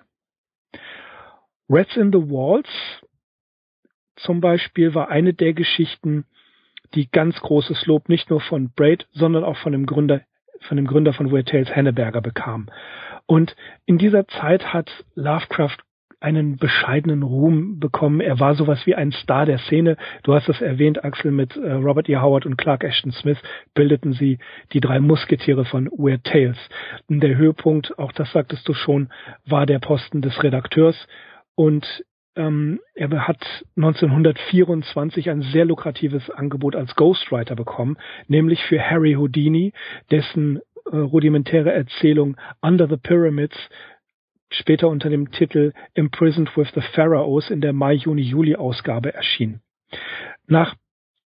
Rats 1.70 1.96
in 1.96 2.12
the 2.12 2.20
Walls 2.20 2.70
zum 4.18 4.42
Beispiel 4.42 4.94
war 4.96 5.10
eine 5.10 5.34
der 5.34 5.54
Geschichten, 5.54 6.26
die 6.94 7.10
ganz 7.10 7.40
großes 7.40 7.86
Lob 7.86 8.10
nicht 8.10 8.30
nur 8.30 8.42
von 8.42 8.72
Braid, 8.76 9.08
sondern 9.12 9.44
auch 9.44 9.58
von 9.58 9.72
dem 9.72 9.86
Gründer 9.86 10.22
von 10.62 10.78
dem 10.78 10.88
Gründer 10.88 11.14
von 11.14 11.32
Weird 11.32 11.48
Tales 11.48 11.74
Henneberger 11.74 12.22
bekam. 12.22 12.68
Und 13.30 13.56
in 13.86 14.00
dieser 14.00 14.28
Zeit 14.28 14.74
hat 14.74 14.90
Lovecraft 15.14 15.78
einen 16.20 16.58
bescheidenen 16.58 17.22
Ruhm 17.22 17.80
bekommen. 17.80 18.22
Er 18.22 18.40
war 18.40 18.56
sowas 18.56 18.88
wie 18.88 18.96
ein 18.96 19.12
Star 19.12 19.46
der 19.46 19.60
Szene. 19.60 19.98
Du 20.24 20.34
hast 20.34 20.50
es 20.50 20.62
erwähnt, 20.62 21.04
Axel, 21.04 21.30
mit 21.30 21.56
äh, 21.56 21.74
Robert 21.74 22.10
E. 22.10 22.18
Howard 22.18 22.48
und 22.48 22.58
Clark 22.58 22.84
Ashton 22.84 23.12
Smith 23.12 23.38
bildeten 23.76 24.14
sie 24.14 24.40
die 24.74 24.80
drei 24.80 25.00
Musketiere 25.00 25.64
von 25.64 25.86
Weird 25.92 26.24
Tales. 26.24 26.58
Der 27.08 27.38
Höhepunkt, 27.38 28.00
auch 28.00 28.12
das 28.14 28.32
sagtest 28.32 28.68
du 28.68 28.74
schon, 28.74 29.10
war 29.46 29.68
der 29.68 29.78
Posten 29.78 30.24
des 30.24 30.42
Redakteurs. 30.42 30.98
Und 31.54 31.86
ähm, 32.36 32.80
er 32.96 33.28
hat 33.28 33.46
1924 33.76 35.30
ein 35.30 35.42
sehr 35.42 35.66
lukratives 35.66 36.30
Angebot 36.30 36.76
als 36.76 36.96
Ghostwriter 36.96 37.56
bekommen, 37.56 37.98
nämlich 38.28 38.64
für 38.64 38.82
Harry 38.82 39.14
Houdini, 39.14 39.74
dessen 40.10 40.60
äh, 40.92 40.98
rudimentäre 40.98 41.72
Erzählung 41.72 42.38
Under 42.62 42.88
the 42.88 42.98
Pyramids 42.98 43.58
später 44.52 44.90
unter 44.90 45.10
dem 45.10 45.32
Titel 45.32 45.74
Imprisoned 45.94 46.56
with 46.58 46.70
the 46.74 46.82
Pharaohs 46.94 47.50
in 47.50 47.62
der 47.62 47.74
Mai-Juni-Juli-Ausgabe 47.74 49.14
erschien. 49.14 49.62
Nach 50.48 50.76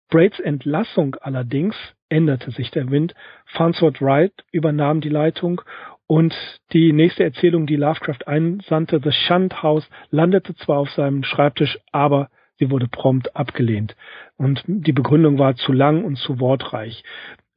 Braids 0.08 0.40
Entlassung 0.40 1.16
allerdings 1.20 1.76
änderte 2.08 2.50
sich 2.50 2.70
der 2.70 2.90
Wind. 2.90 3.14
Farnsworth 3.46 4.00
Wright 4.00 4.32
übernahm 4.50 5.00
die 5.00 5.08
Leitung 5.08 5.60
und 6.06 6.34
die 6.72 6.92
nächste 6.92 7.22
Erzählung, 7.22 7.66
die 7.66 7.76
Lovecraft 7.76 8.26
einsandte, 8.26 9.00
The 9.02 9.12
Shunned 9.12 9.62
House, 9.62 9.88
landete 10.10 10.56
zwar 10.56 10.78
auf 10.78 10.90
seinem 10.90 11.22
Schreibtisch, 11.22 11.78
aber 11.92 12.30
sie 12.58 12.70
wurde 12.70 12.88
prompt 12.88 13.36
abgelehnt. 13.36 13.94
Und 14.36 14.64
die 14.66 14.92
Begründung 14.92 15.38
war 15.38 15.54
zu 15.54 15.72
lang 15.72 16.02
und 16.02 16.16
zu 16.16 16.40
wortreich. 16.40 17.04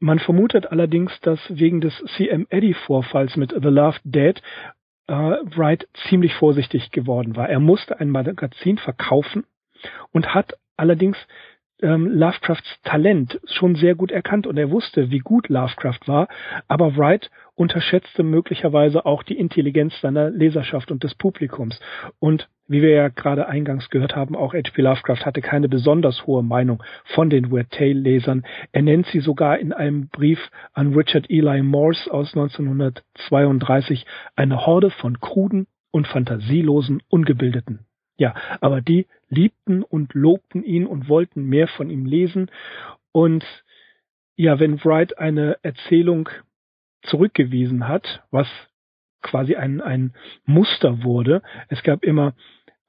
Man 0.04 0.20
vermutet 0.20 0.70
allerdings, 0.70 1.18
dass 1.22 1.40
wegen 1.48 1.80
des 1.80 1.94
CM 2.18 2.46
Eddy 2.50 2.74
Vorfalls 2.74 3.38
mit 3.38 3.52
The 3.52 3.70
Love 3.70 4.00
Dead 4.04 4.42
äh, 5.08 5.14
Wright 5.14 5.88
ziemlich 6.10 6.34
vorsichtig 6.34 6.92
geworden 6.92 7.38
war. 7.38 7.48
Er 7.48 7.62
musste 7.62 8.02
ein 8.02 8.10
Magazin 8.10 8.78
verkaufen 8.78 9.46
und 10.12 10.36
hat 10.36 10.58
allerdings 10.76 11.16
ähm, 11.82 12.08
Lovecrafts 12.08 12.82
Talent 12.84 13.40
schon 13.46 13.76
sehr 13.76 13.96
gut 13.96 14.12
erkannt 14.12 14.46
und 14.46 14.58
er 14.58 14.72
wusste, 14.72 15.10
wie 15.10 15.20
gut 15.20 15.48
Lovecraft 15.48 16.02
war, 16.06 16.28
aber 16.68 16.98
Wright 16.98 17.32
unterschätzte 17.56 18.24
möglicherweise 18.24 19.06
auch 19.06 19.24
die 19.24 19.38
Intelligenz 19.38 20.00
seiner 20.02 20.30
Leserschaft 20.30 20.92
und 20.92 21.04
des 21.04 21.16
Publikums. 21.16 21.80
Und 22.20 22.50
wie 22.68 22.82
wir 22.82 22.92
ja 22.92 23.10
gerade 23.10 23.48
eingangs 23.48 23.90
gehört 23.90 24.16
haben, 24.16 24.36
auch 24.36 24.54
H.P. 24.54 24.82
Lovecraft 24.82 25.26
hatte 25.26 25.42
keine 25.42 25.70
besonders 25.70 26.26
hohe 26.26 26.44
Meinung 26.44 26.82
von 27.04 27.30
den 27.30 27.52
Weird 27.52 27.72
Tale 27.72 27.94
Lesern. 27.94 28.44
Er 28.72 28.82
nennt 28.82 29.06
sie 29.08 29.20
sogar 29.20 29.60
in 29.60 29.74
einem 29.74 30.08
Brief 30.08 30.40
an 30.74 30.94
Richard 30.94 31.30
Eli 31.30 31.62
Morse 31.62 32.12
aus 32.12 32.34
1932 32.36 34.06
eine 34.36 34.66
Horde 34.66 34.90
von 34.90 35.20
kruden 35.20 35.68
und 35.92 36.08
fantasielosen 36.08 37.04
Ungebildeten. 37.10 37.86
Ja, 38.18 38.34
aber 38.62 38.82
die 38.82 39.08
liebten 39.30 39.84
und 39.84 40.14
lobten 40.14 40.64
ihn 40.64 40.86
und 40.86 41.10
wollten 41.10 41.46
mehr 41.46 41.68
von 41.68 41.90
ihm 41.90 42.06
lesen. 42.06 42.50
Und 43.12 43.46
ja, 44.36 44.60
wenn 44.60 44.84
Wright 44.84 45.18
eine 45.18 45.58
Erzählung 45.64 46.30
zurückgewiesen 47.04 47.88
hat, 47.88 48.24
was 48.32 48.48
quasi 49.22 49.56
ein, 49.56 49.82
ein 49.82 50.14
Muster 50.46 51.04
wurde, 51.04 51.42
es 51.70 51.82
gab 51.84 52.04
immer 52.04 52.34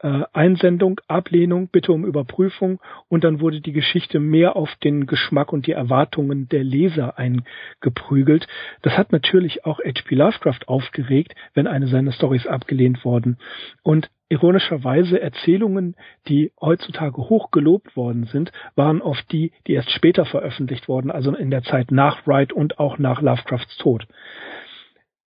äh, 0.04 0.24
Einsendung, 0.34 1.00
Ablehnung, 1.08 1.68
Bitte 1.68 1.90
um 1.92 2.04
Überprüfung 2.04 2.78
und 3.08 3.24
dann 3.24 3.40
wurde 3.40 3.62
die 3.62 3.72
Geschichte 3.72 4.20
mehr 4.20 4.54
auf 4.54 4.68
den 4.84 5.06
Geschmack 5.06 5.50
und 5.50 5.66
die 5.66 5.72
Erwartungen 5.72 6.46
der 6.50 6.62
Leser 6.62 7.18
eingeprügelt. 7.18 8.46
Das 8.82 8.98
hat 8.98 9.12
natürlich 9.12 9.64
auch 9.64 9.78
H.P. 9.78 10.14
Lovecraft 10.14 10.68
aufgeregt, 10.68 11.34
wenn 11.54 11.66
eine 11.66 11.86
seiner 11.86 12.12
Stories 12.12 12.46
abgelehnt 12.46 13.02
worden. 13.06 13.38
Und 13.82 14.10
ironischerweise 14.28 15.22
Erzählungen, 15.22 15.96
die 16.28 16.52
heutzutage 16.60 17.16
hoch 17.16 17.50
gelobt 17.50 17.96
worden 17.96 18.24
sind, 18.24 18.52
waren 18.74 19.00
oft 19.00 19.32
die, 19.32 19.52
die 19.66 19.72
erst 19.72 19.90
später 19.90 20.26
veröffentlicht 20.26 20.86
wurden, 20.86 21.10
also 21.10 21.34
in 21.34 21.50
der 21.50 21.62
Zeit 21.62 21.90
nach 21.90 22.26
Wright 22.26 22.52
und 22.52 22.78
auch 22.78 22.98
nach 22.98 23.22
Lovecrafts 23.22 23.78
Tod. 23.78 24.06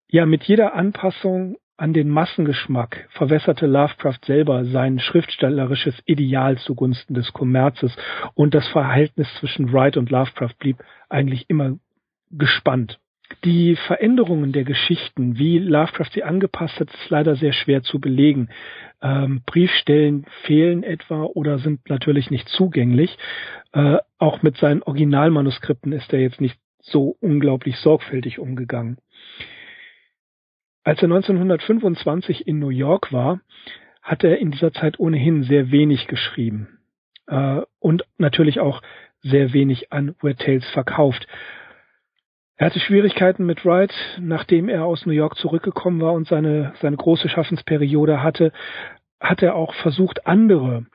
Ja, 0.07 0.27
mit 0.27 0.43
jeder 0.43 0.75
Anpassung 0.75 1.57
an 1.77 1.93
den 1.93 2.09
Massengeschmack 2.09 3.07
verwässerte 3.11 3.67
Lovecraft 3.67 4.19
selber 4.25 4.65
sein 4.65 4.99
schriftstellerisches 4.99 5.95
Ideal 6.05 6.57
zugunsten 6.57 7.13
des 7.13 7.31
Kommerzes 7.33 7.95
und 8.33 8.55
das 8.55 8.67
Verhältnis 8.69 9.27
zwischen 9.39 9.71
Wright 9.71 9.95
und 9.95 10.09
Lovecraft 10.09 10.55
blieb 10.59 10.77
eigentlich 11.07 11.45
immer 11.49 11.77
gespannt. 12.31 12.99
Die 13.43 13.75
Veränderungen 13.75 14.53
der 14.53 14.63
Geschichten, 14.63 15.37
wie 15.37 15.59
Lovecraft 15.59 16.11
sie 16.13 16.23
angepasst 16.23 16.79
hat, 16.79 16.89
ist 16.89 17.09
leider 17.09 17.35
sehr 17.35 17.53
schwer 17.53 17.83
zu 17.83 17.99
belegen. 17.99 18.49
Ähm, 19.01 19.41
Briefstellen 19.45 20.25
fehlen 20.43 20.83
etwa 20.83 21.23
oder 21.23 21.59
sind 21.59 21.89
natürlich 21.89 22.31
nicht 22.31 22.47
zugänglich. 22.49 23.17
Äh, 23.73 23.97
auch 24.17 24.41
mit 24.43 24.57
seinen 24.57 24.81
Originalmanuskripten 24.81 25.91
ist 25.91 26.11
er 26.13 26.21
jetzt 26.21 26.41
nicht 26.41 26.57
so 26.79 27.17
unglaublich 27.19 27.77
sorgfältig 27.77 28.39
umgegangen. 28.39 28.97
Als 30.87 30.99
er 30.99 31.09
1925 31.11 32.47
in 32.47 32.59
New 32.59 32.69
York 32.69 33.11
war, 33.11 33.41
hat 34.01 34.23
er 34.23 34.37
in 34.37 34.51
dieser 34.51 34.71
Zeit 34.71 34.97
ohnehin 35.01 35.43
sehr 35.43 35.69
wenig 35.69 36.07
geschrieben 36.07 36.79
äh, 37.27 37.59
und 37.79 38.05
natürlich 38.17 38.61
auch 38.61 38.81
sehr 39.21 39.51
wenig 39.51 39.91
an 39.91 40.15
Weird 40.21 40.39
Tales 40.39 40.65
verkauft. 40.69 41.27
Er 42.55 42.67
hatte 42.67 42.79
Schwierigkeiten 42.79 43.45
mit 43.45 43.65
Wright, 43.65 43.93
nachdem 44.17 44.69
er 44.69 44.85
aus 44.85 45.05
New 45.05 45.11
York 45.11 45.35
zurückgekommen 45.35 45.99
war 45.99 46.13
und 46.13 46.25
seine, 46.29 46.73
seine 46.79 46.95
große 46.95 47.27
Schaffensperiode 47.27 48.23
hatte, 48.23 48.53
hat 49.19 49.43
er 49.43 49.55
auch 49.55 49.73
versucht, 49.73 50.25
andere 50.25 50.85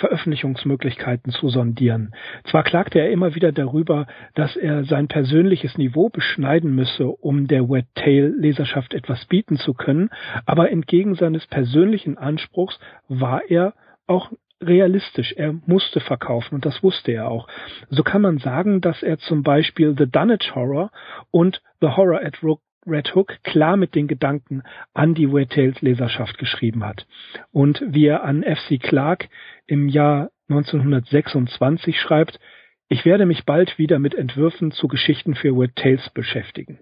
Veröffentlichungsmöglichkeiten 0.00 1.30
zu 1.32 1.48
sondieren. 1.48 2.12
Zwar 2.50 2.64
klagte 2.64 2.98
er 2.98 3.10
immer 3.10 3.34
wieder 3.34 3.52
darüber, 3.52 4.06
dass 4.34 4.56
er 4.56 4.84
sein 4.84 5.08
persönliches 5.08 5.78
Niveau 5.78 6.08
beschneiden 6.08 6.74
müsse, 6.74 7.06
um 7.06 7.46
der 7.46 7.68
Wet 7.68 7.86
Tail 7.94 8.34
Leserschaft 8.36 8.94
etwas 8.94 9.26
bieten 9.26 9.56
zu 9.56 9.74
können, 9.74 10.10
aber 10.46 10.70
entgegen 10.70 11.14
seines 11.14 11.46
persönlichen 11.46 12.18
Anspruchs 12.18 12.80
war 13.08 13.42
er 13.48 13.74
auch 14.06 14.32
realistisch. 14.62 15.32
Er 15.36 15.54
musste 15.66 16.00
verkaufen 16.00 16.56
und 16.56 16.66
das 16.66 16.82
wusste 16.82 17.12
er 17.12 17.28
auch. 17.28 17.46
So 17.88 18.02
kann 18.02 18.22
man 18.22 18.38
sagen, 18.38 18.80
dass 18.80 19.02
er 19.02 19.18
zum 19.18 19.42
Beispiel 19.42 19.94
The 19.96 20.10
Dunwich 20.10 20.54
Horror 20.54 20.90
und 21.30 21.62
The 21.80 21.88
Horror 21.88 22.20
at 22.22 22.42
Rook 22.42 22.60
Red 22.86 23.14
Hook 23.14 23.42
klar 23.42 23.76
mit 23.76 23.94
den 23.94 24.08
Gedanken 24.08 24.62
an 24.94 25.14
die 25.14 25.30
Weird 25.30 25.52
Tales 25.52 25.80
Leserschaft 25.82 26.38
geschrieben 26.38 26.84
hat. 26.84 27.06
Und 27.52 27.82
wie 27.86 28.06
er 28.06 28.24
an 28.24 28.42
F.C. 28.42 28.78
Clarke 28.78 29.28
im 29.66 29.88
Jahr 29.88 30.30
1926 30.48 32.00
schreibt, 32.00 32.40
ich 32.88 33.04
werde 33.04 33.26
mich 33.26 33.44
bald 33.44 33.78
wieder 33.78 33.98
mit 33.98 34.14
Entwürfen 34.14 34.72
zu 34.72 34.88
Geschichten 34.88 35.34
für 35.34 35.54
Weird 35.54 35.76
Tales 35.76 36.10
beschäftigen. 36.10 36.80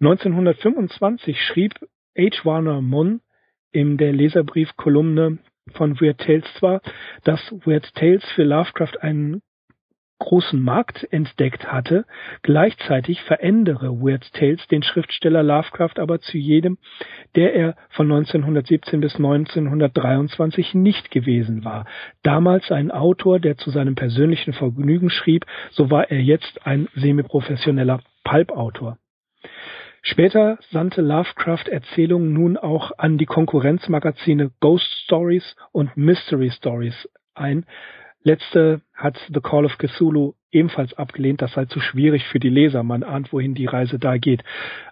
1925 0.00 1.42
schrieb 1.42 1.74
H. 2.16 2.44
Warner 2.44 2.80
Munn 2.80 3.20
in 3.72 3.96
der 3.96 4.12
Leserbriefkolumne 4.12 5.38
von 5.72 6.00
Weird 6.00 6.18
Tales 6.18 6.44
zwar, 6.58 6.82
dass 7.24 7.40
Weird 7.66 7.94
Tales 7.94 8.24
für 8.34 8.44
Lovecraft 8.44 9.00
einen 9.00 9.42
großen 10.22 10.60
Markt 10.60 11.06
entdeckt 11.10 11.70
hatte. 11.70 12.04
Gleichzeitig 12.42 13.20
verändere 13.22 14.00
Weird 14.00 14.32
Tales 14.32 14.66
den 14.68 14.82
Schriftsteller 14.82 15.42
Lovecraft 15.42 15.98
aber 15.98 16.20
zu 16.20 16.38
jedem, 16.38 16.78
der 17.34 17.54
er 17.54 17.76
von 17.90 18.10
1917 18.10 19.00
bis 19.00 19.16
1923 19.16 20.74
nicht 20.74 21.10
gewesen 21.10 21.64
war. 21.64 21.86
Damals 22.22 22.70
ein 22.70 22.90
Autor, 22.90 23.40
der 23.40 23.56
zu 23.56 23.70
seinem 23.70 23.94
persönlichen 23.94 24.52
Vergnügen 24.52 25.10
schrieb, 25.10 25.44
so 25.70 25.90
war 25.90 26.10
er 26.10 26.20
jetzt 26.20 26.66
ein 26.66 26.88
semiprofessioneller 26.94 28.00
Pulp-Autor. 28.24 28.98
Später 30.04 30.58
sandte 30.70 31.00
Lovecraft 31.00 31.68
Erzählungen 31.70 32.32
nun 32.32 32.56
auch 32.56 32.90
an 32.98 33.18
die 33.18 33.26
Konkurrenzmagazine 33.26 34.50
Ghost 34.60 34.92
Stories 35.04 35.54
und 35.70 35.96
Mystery 35.96 36.50
Stories 36.50 37.08
ein, 37.34 37.66
Letzte 38.24 38.82
hat 38.94 39.18
The 39.32 39.40
Call 39.40 39.64
of 39.64 39.78
Cthulhu 39.78 40.34
ebenfalls 40.52 40.94
abgelehnt, 40.94 41.42
das 41.42 41.52
sei 41.54 41.64
zu 41.64 41.80
schwierig 41.80 42.24
für 42.26 42.38
die 42.38 42.50
Leser. 42.50 42.82
Man 42.82 43.02
ahnt, 43.02 43.32
wohin 43.32 43.54
die 43.54 43.66
Reise 43.66 43.98
da 43.98 44.16
geht. 44.18 44.44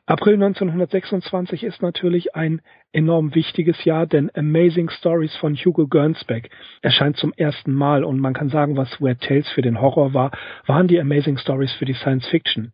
April 0.06 0.34
1926 0.34 1.62
ist 1.62 1.82
natürlich 1.82 2.34
ein 2.34 2.60
enorm 2.92 3.34
wichtiges 3.34 3.84
Jahr, 3.84 4.06
denn 4.06 4.30
Amazing 4.34 4.90
Stories 4.90 5.36
von 5.36 5.54
Hugo 5.54 5.86
Gernsback 5.86 6.50
erscheint 6.82 7.18
zum 7.18 7.32
ersten 7.36 7.72
Mal 7.72 8.02
und 8.02 8.18
man 8.18 8.34
kann 8.34 8.48
sagen, 8.48 8.76
was 8.76 9.00
Weird 9.00 9.20
Tales 9.20 9.48
für 9.50 9.62
den 9.62 9.80
Horror 9.80 10.12
war, 10.12 10.32
waren 10.66 10.88
die 10.88 10.98
Amazing 10.98 11.38
Stories 11.38 11.72
für 11.74 11.84
die 11.84 11.94
Science 11.94 12.26
Fiction. 12.28 12.72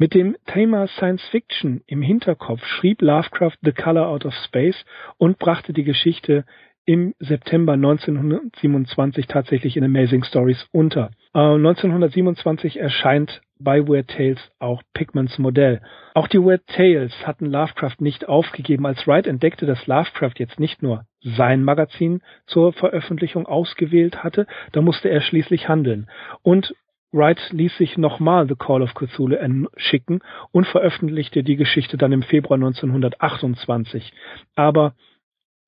Mit 0.00 0.14
dem 0.14 0.36
Thema 0.46 0.86
Science 0.86 1.22
Fiction 1.30 1.82
im 1.86 2.02
Hinterkopf 2.02 2.64
schrieb 2.64 3.02
Lovecraft 3.02 3.58
The 3.62 3.72
Color 3.72 4.06
Out 4.06 4.26
of 4.26 4.34
Space 4.46 4.84
und 5.16 5.38
brachte 5.40 5.72
die 5.72 5.82
Geschichte 5.82 6.44
im 6.88 7.14
September 7.18 7.74
1927 7.74 9.26
tatsächlich 9.26 9.76
in 9.76 9.84
Amazing 9.84 10.24
Stories 10.24 10.66
unter. 10.72 11.10
Äh, 11.34 11.40
1927 11.40 12.80
erscheint 12.80 13.42
bei 13.60 13.86
Weird 13.86 14.08
Tales 14.08 14.38
auch 14.58 14.82
Pigments 14.94 15.38
Modell. 15.38 15.82
Auch 16.14 16.28
die 16.28 16.38
Weird 16.38 16.66
Tales 16.66 17.12
hatten 17.26 17.44
Lovecraft 17.44 17.96
nicht 17.98 18.26
aufgegeben, 18.26 18.86
als 18.86 19.06
Wright 19.06 19.26
entdeckte, 19.26 19.66
dass 19.66 19.86
Lovecraft 19.86 20.38
jetzt 20.38 20.58
nicht 20.58 20.82
nur 20.82 21.04
sein 21.20 21.62
Magazin 21.62 22.22
zur 22.46 22.72
Veröffentlichung 22.72 23.44
ausgewählt 23.44 24.24
hatte, 24.24 24.46
da 24.72 24.80
musste 24.80 25.10
er 25.10 25.20
schließlich 25.20 25.68
handeln. 25.68 26.08
Und 26.40 26.74
Wright 27.12 27.50
ließ 27.50 27.76
sich 27.76 27.98
nochmal 27.98 28.48
The 28.48 28.54
Call 28.54 28.80
of 28.80 28.94
Cthulhu 28.94 29.66
schicken 29.76 30.20
und 30.52 30.66
veröffentlichte 30.66 31.42
die 31.42 31.56
Geschichte 31.56 31.98
dann 31.98 32.12
im 32.12 32.22
Februar 32.22 32.56
1928. 32.56 34.14
Aber 34.54 34.94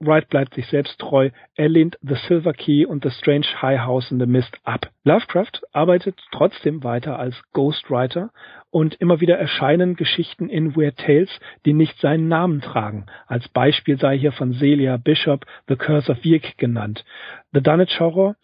Wright 0.00 0.28
bleibt 0.28 0.54
sich 0.54 0.66
selbst 0.68 0.98
treu. 0.98 1.28
Er 1.56 1.68
lehnt 1.68 1.98
The 2.00 2.14
Silver 2.26 2.54
Key 2.54 2.86
und 2.86 3.04
The 3.04 3.10
Strange 3.10 3.46
High 3.60 3.80
House 3.80 4.10
in 4.10 4.18
the 4.18 4.26
Mist 4.26 4.56
ab. 4.64 4.90
Lovecraft 5.04 5.60
arbeitet 5.72 6.18
trotzdem 6.32 6.82
weiter 6.82 7.18
als 7.18 7.36
Ghostwriter 7.52 8.30
und 8.70 8.94
immer 8.94 9.20
wieder 9.20 9.38
erscheinen 9.38 9.96
Geschichten 9.96 10.48
in 10.48 10.74
Weird 10.74 10.96
Tales, 10.96 11.30
die 11.66 11.74
nicht 11.74 11.98
seinen 12.00 12.28
Namen 12.28 12.62
tragen. 12.62 13.06
Als 13.26 13.48
Beispiel 13.48 13.98
sei 13.98 14.16
hier 14.16 14.32
von 14.32 14.54
Celia 14.54 14.96
Bishop 14.96 15.44
The 15.68 15.76
Curse 15.76 16.10
of 16.10 16.24
Yeek 16.24 16.56
genannt. 16.56 17.04
The 17.52 17.60
Dunwich 17.60 18.00
Horror 18.00 18.36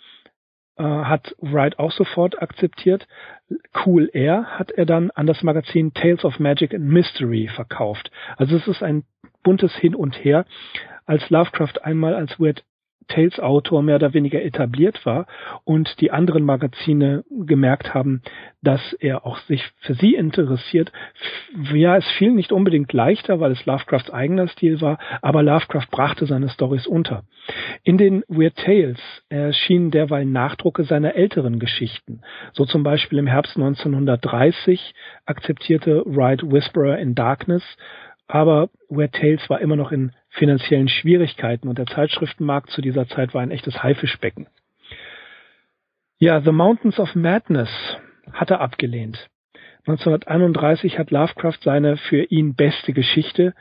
äh, 0.77 0.83
hat 0.83 1.35
Wright 1.41 1.79
auch 1.79 1.93
sofort 1.93 2.43
akzeptiert. 2.43 3.09
Cool 3.87 4.11
Air 4.13 4.59
hat 4.59 4.73
er 4.73 4.85
dann 4.85 5.11
an 5.13 5.27
das 5.27 5.43
Magazin 5.43 5.95
Tales 5.95 6.23
of 6.23 6.39
Magic 6.39 6.75
and 6.75 6.85
Mystery 6.85 7.49
verkauft. 7.49 8.11
Also 8.37 8.57
es 8.57 8.69
ist 8.69 8.83
ein 8.83 9.05
buntes 9.43 9.75
Hin 9.77 9.95
und 9.95 10.23
Her 10.23 10.45
als 11.07 11.29
Lovecraft 11.31 11.83
einmal 11.83 12.15
als 12.15 12.39
Weird 12.39 12.65
Tales 13.09 13.39
Autor 13.39 13.83
mehr 13.83 13.97
oder 13.97 14.15
weniger 14.15 14.43
etabliert 14.43 15.05
war 15.07 15.27
und 15.65 16.01
die 16.01 16.11
anderen 16.11 16.45
Magazine 16.45 17.25
gemerkt 17.31 17.95
haben, 17.95 18.23
dass 18.63 18.81
er 18.95 19.25
auch 19.25 19.39
sich 19.41 19.63
für 19.81 19.95
sie 19.95 20.15
interessiert. 20.15 20.91
Ja, 21.73 21.97
es 21.97 22.07
fiel 22.19 22.33
nicht 22.33 22.53
unbedingt 22.53 22.93
leichter, 22.93 23.39
weil 23.39 23.53
es 23.53 23.65
Lovecrafts 23.65 24.11
eigener 24.11 24.49
Stil 24.49 24.81
war, 24.81 24.99
aber 25.23 25.43
Lovecraft 25.43 25.87
brachte 25.91 26.27
seine 26.27 26.49
Stories 26.49 26.87
unter. 26.87 27.23
In 27.85 27.97
den 27.97 28.25
Weird 28.29 28.57
Tales 28.57 28.99
erschienen 29.29 29.91
derweil 29.91 30.25
Nachdrucke 30.25 30.85
seiner 30.85 31.15
älteren 31.15 31.61
Geschichten. 31.61 32.23
So 32.53 32.65
zum 32.65 32.83
Beispiel 32.83 33.19
im 33.19 33.29
Herbst 33.29 33.57
1930 33.57 34.95
akzeptierte 35.27 36.03
Wright 36.07 36.43
Whisperer 36.43 36.99
in 36.99 37.15
Darkness 37.15 37.63
aber 38.29 38.71
Weird 38.89 39.15
Tales 39.15 39.49
war 39.49 39.61
immer 39.61 39.77
noch 39.77 39.93
in 39.93 40.13
finanziellen 40.31 40.89
Schwierigkeiten 40.89 41.69
und 41.69 41.79
der 41.79 41.87
Zeitschriftenmarkt 41.87 42.71
zu 42.71 42.83
dieser 42.83 43.07
Zeit 43.09 43.35
war 43.35 43.43
ein 43.43 43.51
echtes 43.51 43.83
Haifischbecken. 43.83 44.49
Ja, 46.19 46.41
The 46.41 46.53
Mountains 46.53 46.99
of 46.99 47.15
Madness 47.15 47.71
hat 48.33 48.51
er 48.51 48.61
abgelehnt. 48.61 49.29
1931 49.87 50.99
hat 50.99 51.11
Lovecraft 51.11 51.59
seine 51.63 51.97
für 51.97 52.25
ihn 52.25 52.55
beste 52.55 52.93
Geschichte 52.93 53.55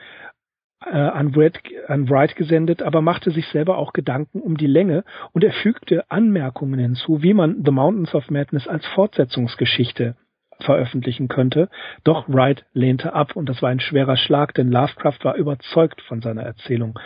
äh, 0.84 0.90
an, 0.90 1.36
Wright, 1.36 1.60
an 1.88 2.10
Wright 2.10 2.36
gesendet, 2.36 2.82
aber 2.82 3.02
machte 3.02 3.32
sich 3.32 3.48
selber 3.50 3.78
auch 3.78 3.94
Gedanken 3.94 4.40
um 4.40 4.58
die 4.58 4.68
Länge 4.68 5.04
und 5.34 5.44
er 5.44 5.54
fügte 5.54 6.10
Anmerkungen 6.10 6.80
hinzu, 6.80 7.22
wie 7.22 7.34
man 7.34 7.64
The 7.64 7.72
Mountains 7.72 8.16
of 8.16 8.32
Madness 8.32 8.68
als 8.68 8.86
Fortsetzungsgeschichte 8.88 10.16
veröffentlichen 10.60 11.28
könnte. 11.28 11.70
Doch 12.04 12.28
Wright 12.28 12.66
lehnte 12.74 13.14
ab 13.14 13.36
und 13.36 13.48
das 13.50 13.62
war 13.62 13.70
ein 13.70 13.80
schwerer 13.80 14.18
Schlag, 14.18 14.54
denn 14.54 14.72
Lovecraft 14.72 15.20
war 15.24 15.36
überzeugt 15.36 16.02
von 16.02 16.22
seiner 16.22 16.44
Erzählung. 16.44 17.00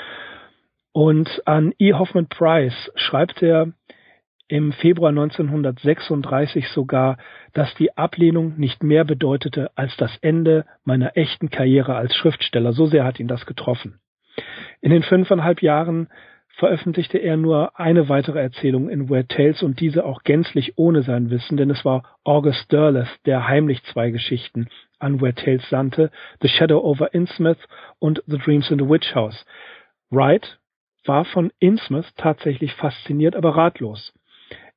Und 0.91 1.41
an 1.45 1.73
E. 1.77 1.93
Hoffman 1.93 2.27
Price 2.27 2.91
schreibt 2.95 3.41
er 3.41 3.73
im 4.47 4.71
Februar 4.73 5.09
1936 5.09 6.69
sogar, 6.69 7.17
dass 7.53 7.73
die 7.75 7.95
Ablehnung 7.95 8.55
nicht 8.57 8.81
mehr 8.83 9.05
bedeutete 9.05 9.69
als 9.75 9.95
das 9.97 10.17
Ende 10.21 10.65
meiner 10.83 11.15
echten 11.15 11.51
Karriere 11.51 11.95
als 11.95 12.15
Schriftsteller. 12.15 12.73
So 12.73 12.87
sehr 12.87 13.05
hat 13.05 13.19
ihn 13.19 13.27
das 13.27 13.45
getroffen. 13.45 13.99
In 14.81 14.89
den 14.91 15.03
fünfeinhalb 15.03 15.61
Jahren 15.61 16.09
veröffentlichte 16.59 17.17
er 17.17 17.37
nur 17.37 17.79
eine 17.79 18.09
weitere 18.09 18.39
Erzählung 18.39 18.89
in 18.89 19.09
Weird 19.09 19.29
Tales 19.29 19.63
und 19.63 19.79
diese 19.79 20.05
auch 20.05 20.23
gänzlich 20.23 20.77
ohne 20.77 21.01
sein 21.03 21.29
Wissen, 21.29 21.55
denn 21.55 21.69
es 21.69 21.85
war 21.85 22.19
August 22.25 22.71
Derleth, 22.71 23.07
der 23.25 23.47
heimlich 23.47 23.81
zwei 23.85 24.11
Geschichten 24.11 24.67
an 24.99 25.21
Weird 25.21 25.39
Tales 25.39 25.67
sandte, 25.69 26.11
The 26.41 26.49
Shadow 26.49 26.79
over 26.83 27.13
Innsmouth 27.13 27.65
und 27.99 28.21
The 28.27 28.37
Dreams 28.37 28.69
in 28.69 28.79
the 28.79 28.89
Witch 28.89 29.15
House. 29.15 29.45
Wright 30.11 30.59
war 31.05 31.23
von 31.23 31.51
Innsmouth 31.59 32.11
tatsächlich 32.17 32.73
fasziniert, 32.73 33.37
aber 33.37 33.55
ratlos. 33.55 34.13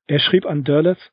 Er 0.06 0.20
schrieb 0.20 0.46
an 0.46 0.62
Derleth, 0.62 1.10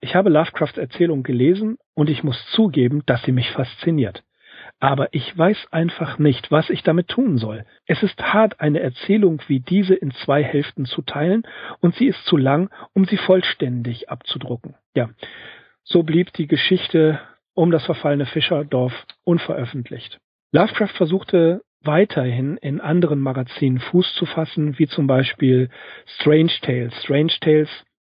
ich 0.00 0.16
habe 0.16 0.30
Lovecrafts 0.30 0.78
Erzählung 0.78 1.22
gelesen 1.22 1.78
und 1.94 2.10
ich 2.10 2.24
muss 2.24 2.44
zugeben, 2.50 3.04
dass 3.06 3.22
sie 3.22 3.32
mich 3.32 3.48
fasziniert 3.52 4.24
aber 4.82 5.10
ich 5.12 5.38
weiß 5.38 5.68
einfach 5.70 6.18
nicht, 6.18 6.50
was 6.50 6.68
ich 6.68 6.82
damit 6.82 7.06
tun 7.06 7.38
soll. 7.38 7.64
Es 7.86 8.02
ist 8.02 8.20
hart, 8.20 8.60
eine 8.60 8.80
Erzählung 8.80 9.40
wie 9.46 9.60
diese 9.60 9.94
in 9.94 10.10
zwei 10.10 10.42
Hälften 10.42 10.86
zu 10.86 11.02
teilen, 11.02 11.44
und 11.78 11.94
sie 11.94 12.08
ist 12.08 12.24
zu 12.24 12.36
lang, 12.36 12.68
um 12.92 13.04
sie 13.04 13.16
vollständig 13.16 14.10
abzudrucken. 14.10 14.74
Ja, 14.96 15.10
so 15.84 16.02
blieb 16.02 16.32
die 16.32 16.48
Geschichte 16.48 17.20
um 17.54 17.70
das 17.70 17.84
verfallene 17.84 18.26
Fischerdorf 18.26 18.92
unveröffentlicht. 19.22 20.18
Lovecraft 20.50 20.96
versuchte 20.96 21.62
weiterhin 21.84 22.56
in 22.56 22.80
anderen 22.80 23.20
Magazinen 23.20 23.78
Fuß 23.78 24.16
zu 24.16 24.26
fassen, 24.26 24.80
wie 24.80 24.88
zum 24.88 25.06
Beispiel 25.06 25.68
Strange 26.18 26.54
Tales. 26.60 26.92
Strange 27.04 27.34
Tales 27.40 27.70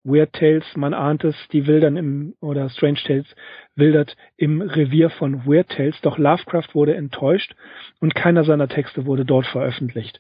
Weird 0.08 0.34
Tales, 0.34 0.65
man 0.76 0.93
ahnt 0.93 1.26
es, 1.26 1.36
die 1.52 1.67
wildern 1.67 1.98
im, 1.98 2.34
oder 2.39 2.70
Strange 2.70 3.00
Tales 3.06 3.28
wildert 3.76 4.15
im 4.38 4.62
Revier 4.62 5.10
von 5.10 5.46
Weird 5.46 5.70
Tales, 5.70 6.00
doch 6.02 6.17
Lovecraft 6.17 6.74
wurde 6.74 6.96
enttäuscht 6.96 7.54
und 8.00 8.15
keiner 8.15 8.46
seiner 8.46 8.70
Texte 8.70 9.06
wurde 9.06 9.26
dort 9.26 9.46
veröffentlicht. 9.48 10.20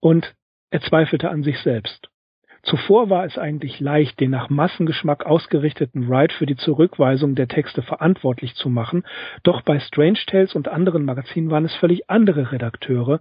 Und 0.00 0.34
er 0.70 0.80
zweifelte 0.80 1.30
an 1.30 1.44
sich 1.44 1.58
selbst. 1.60 2.10
Zuvor 2.62 3.08
war 3.08 3.24
es 3.24 3.38
eigentlich 3.38 3.78
leicht, 3.78 4.18
den 4.18 4.32
nach 4.32 4.50
Massengeschmack 4.50 5.24
ausgerichteten 5.24 6.08
Wright 6.08 6.32
für 6.32 6.44
die 6.44 6.56
Zurückweisung 6.56 7.36
der 7.36 7.46
Texte 7.46 7.82
verantwortlich 7.82 8.54
zu 8.56 8.68
machen, 8.68 9.04
doch 9.44 9.62
bei 9.62 9.78
Strange 9.78 10.18
Tales 10.26 10.54
und 10.54 10.66
anderen 10.66 11.04
Magazinen 11.04 11.50
waren 11.50 11.64
es 11.64 11.74
völlig 11.76 12.10
andere 12.10 12.50
Redakteure, 12.50 13.20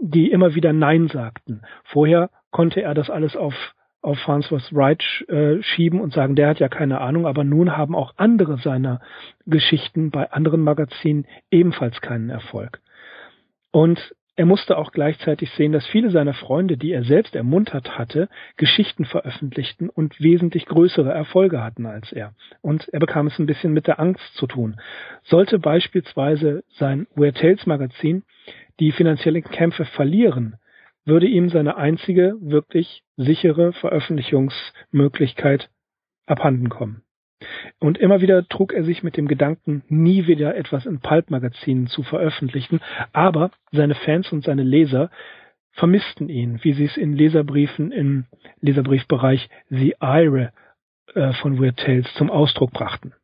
die 0.00 0.30
immer 0.30 0.54
wieder 0.54 0.72
Nein 0.72 1.08
sagten. 1.08 1.62
Vorher 1.84 2.30
konnte 2.50 2.80
er 2.80 2.94
das 2.94 3.10
alles 3.10 3.36
auf 3.36 3.54
auf 4.00 4.18
Farnsworth 4.20 4.72
Wright 4.72 5.02
äh, 5.28 5.62
schieben 5.62 6.00
und 6.00 6.12
sagen, 6.12 6.36
der 6.36 6.48
hat 6.48 6.60
ja 6.60 6.68
keine 6.68 7.00
Ahnung, 7.00 7.26
aber 7.26 7.44
nun 7.44 7.76
haben 7.76 7.94
auch 7.94 8.14
andere 8.16 8.58
seiner 8.58 9.00
Geschichten 9.46 10.10
bei 10.10 10.30
anderen 10.30 10.62
Magazinen 10.62 11.26
ebenfalls 11.50 12.00
keinen 12.00 12.30
Erfolg. 12.30 12.80
Und 13.70 14.14
er 14.38 14.46
musste 14.46 14.78
auch 14.78 14.92
gleichzeitig 14.92 15.50
sehen, 15.50 15.72
dass 15.72 15.84
viele 15.88 16.10
seiner 16.10 16.32
Freunde, 16.32 16.76
die 16.76 16.92
er 16.92 17.02
selbst 17.02 17.34
ermuntert 17.34 17.98
hatte, 17.98 18.28
Geschichten 18.56 19.04
veröffentlichten 19.04 19.88
und 19.88 20.20
wesentlich 20.20 20.66
größere 20.66 21.10
Erfolge 21.10 21.60
hatten 21.60 21.86
als 21.86 22.12
er. 22.12 22.34
Und 22.62 22.88
er 22.90 23.00
bekam 23.00 23.26
es 23.26 23.36
ein 23.40 23.46
bisschen 23.46 23.72
mit 23.72 23.88
der 23.88 23.98
Angst 23.98 24.34
zu 24.34 24.46
tun. 24.46 24.76
Sollte 25.24 25.58
beispielsweise 25.58 26.62
sein 26.68 27.08
Weird 27.16 27.38
Tales 27.38 27.66
Magazin 27.66 28.22
die 28.78 28.92
finanziellen 28.92 29.42
Kämpfe 29.42 29.84
verlieren, 29.84 30.54
würde 31.08 31.26
ihm 31.26 31.48
seine 31.48 31.76
einzige 31.76 32.36
wirklich 32.40 33.02
sichere 33.16 33.72
Veröffentlichungsmöglichkeit 33.72 35.70
abhanden 36.26 36.68
kommen. 36.68 37.02
Und 37.78 37.98
immer 37.98 38.20
wieder 38.20 38.46
trug 38.48 38.72
er 38.72 38.84
sich 38.84 39.02
mit 39.02 39.16
dem 39.16 39.28
Gedanken, 39.28 39.84
nie 39.88 40.26
wieder 40.26 40.56
etwas 40.56 40.86
in 40.86 41.00
Pulp-Magazinen 41.00 41.86
zu 41.86 42.02
veröffentlichen, 42.02 42.80
aber 43.12 43.50
seine 43.70 43.94
Fans 43.94 44.32
und 44.32 44.44
seine 44.44 44.64
Leser 44.64 45.10
vermissten 45.72 46.28
ihn, 46.28 46.58
wie 46.62 46.72
sie 46.72 46.84
es 46.84 46.96
in 46.96 47.14
Leserbriefen 47.14 47.92
im 47.92 48.26
Leserbriefbereich 48.60 49.48
The 49.70 49.94
Ire 50.00 50.52
äh, 51.14 51.32
von 51.34 51.60
Weird 51.60 51.78
Tales 51.78 52.12
zum 52.14 52.30
Ausdruck 52.30 52.72
brachten. 52.72 53.14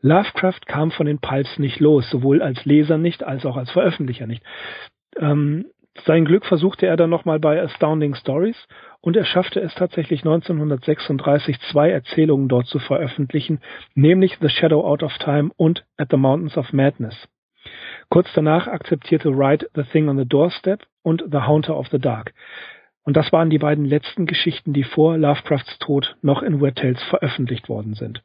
Lovecraft 0.00 0.66
kam 0.66 0.90
von 0.90 1.06
den 1.06 1.18
Pulps 1.18 1.58
nicht 1.58 1.78
los, 1.78 2.08
sowohl 2.10 2.42
als 2.42 2.64
Leser 2.64 2.98
nicht, 2.98 3.22
als 3.22 3.44
auch 3.44 3.56
als 3.56 3.70
Veröffentlicher 3.70 4.26
nicht. 4.26 4.42
Ähm, 5.16 5.66
sein 6.06 6.24
Glück 6.24 6.46
versuchte 6.46 6.86
er 6.86 6.96
dann 6.96 7.10
nochmal 7.10 7.38
bei 7.38 7.60
Astounding 7.60 8.14
Stories 8.14 8.56
und 9.00 9.16
er 9.16 9.24
schaffte 9.24 9.60
es 9.60 9.74
tatsächlich 9.74 10.20
1936 10.20 11.60
zwei 11.70 11.90
Erzählungen 11.90 12.48
dort 12.48 12.66
zu 12.66 12.78
veröffentlichen, 12.78 13.60
nämlich 13.94 14.38
The 14.40 14.48
Shadow 14.48 14.84
Out 14.86 15.02
of 15.02 15.16
Time 15.18 15.50
und 15.56 15.84
At 15.98 16.08
the 16.10 16.16
Mountains 16.16 16.56
of 16.56 16.72
Madness. 16.72 17.28
Kurz 18.08 18.28
danach 18.34 18.66
akzeptierte 18.66 19.36
Wright 19.36 19.68
The 19.74 19.84
Thing 19.84 20.08
on 20.08 20.18
the 20.18 20.26
Doorstep 20.26 20.86
und 21.02 21.24
The 21.30 21.40
Haunter 21.40 21.76
of 21.76 21.88
the 21.88 21.98
Dark. 21.98 22.32
Und 23.04 23.16
das 23.16 23.32
waren 23.32 23.50
die 23.50 23.58
beiden 23.58 23.84
letzten 23.84 24.26
Geschichten, 24.26 24.72
die 24.72 24.84
vor 24.84 25.18
Lovecrafts 25.18 25.78
Tod 25.78 26.16
noch 26.22 26.42
in 26.42 26.60
Weird 26.60 26.78
Tales 26.78 27.02
veröffentlicht 27.04 27.68
worden 27.68 27.94
sind. 27.94 28.22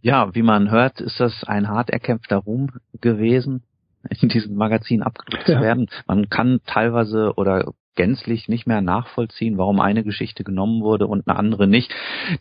Ja, 0.00 0.34
wie 0.34 0.42
man 0.42 0.70
hört, 0.70 1.00
ist 1.00 1.20
das 1.20 1.44
ein 1.44 1.68
hart 1.68 1.90
erkämpfter 1.90 2.38
Ruhm 2.38 2.70
gewesen 3.00 3.62
in 4.20 4.28
diesem 4.28 4.56
Magazin 4.56 5.02
abgedruckt 5.02 5.48
ja. 5.48 5.56
zu 5.56 5.62
werden. 5.62 5.88
Man 6.06 6.28
kann 6.28 6.60
teilweise 6.66 7.34
oder 7.36 7.72
gänzlich 7.94 8.48
nicht 8.48 8.66
mehr 8.66 8.80
nachvollziehen, 8.80 9.58
warum 9.58 9.80
eine 9.80 10.02
Geschichte 10.02 10.44
genommen 10.44 10.82
wurde 10.82 11.06
und 11.06 11.28
eine 11.28 11.38
andere 11.38 11.66
nicht. 11.66 11.92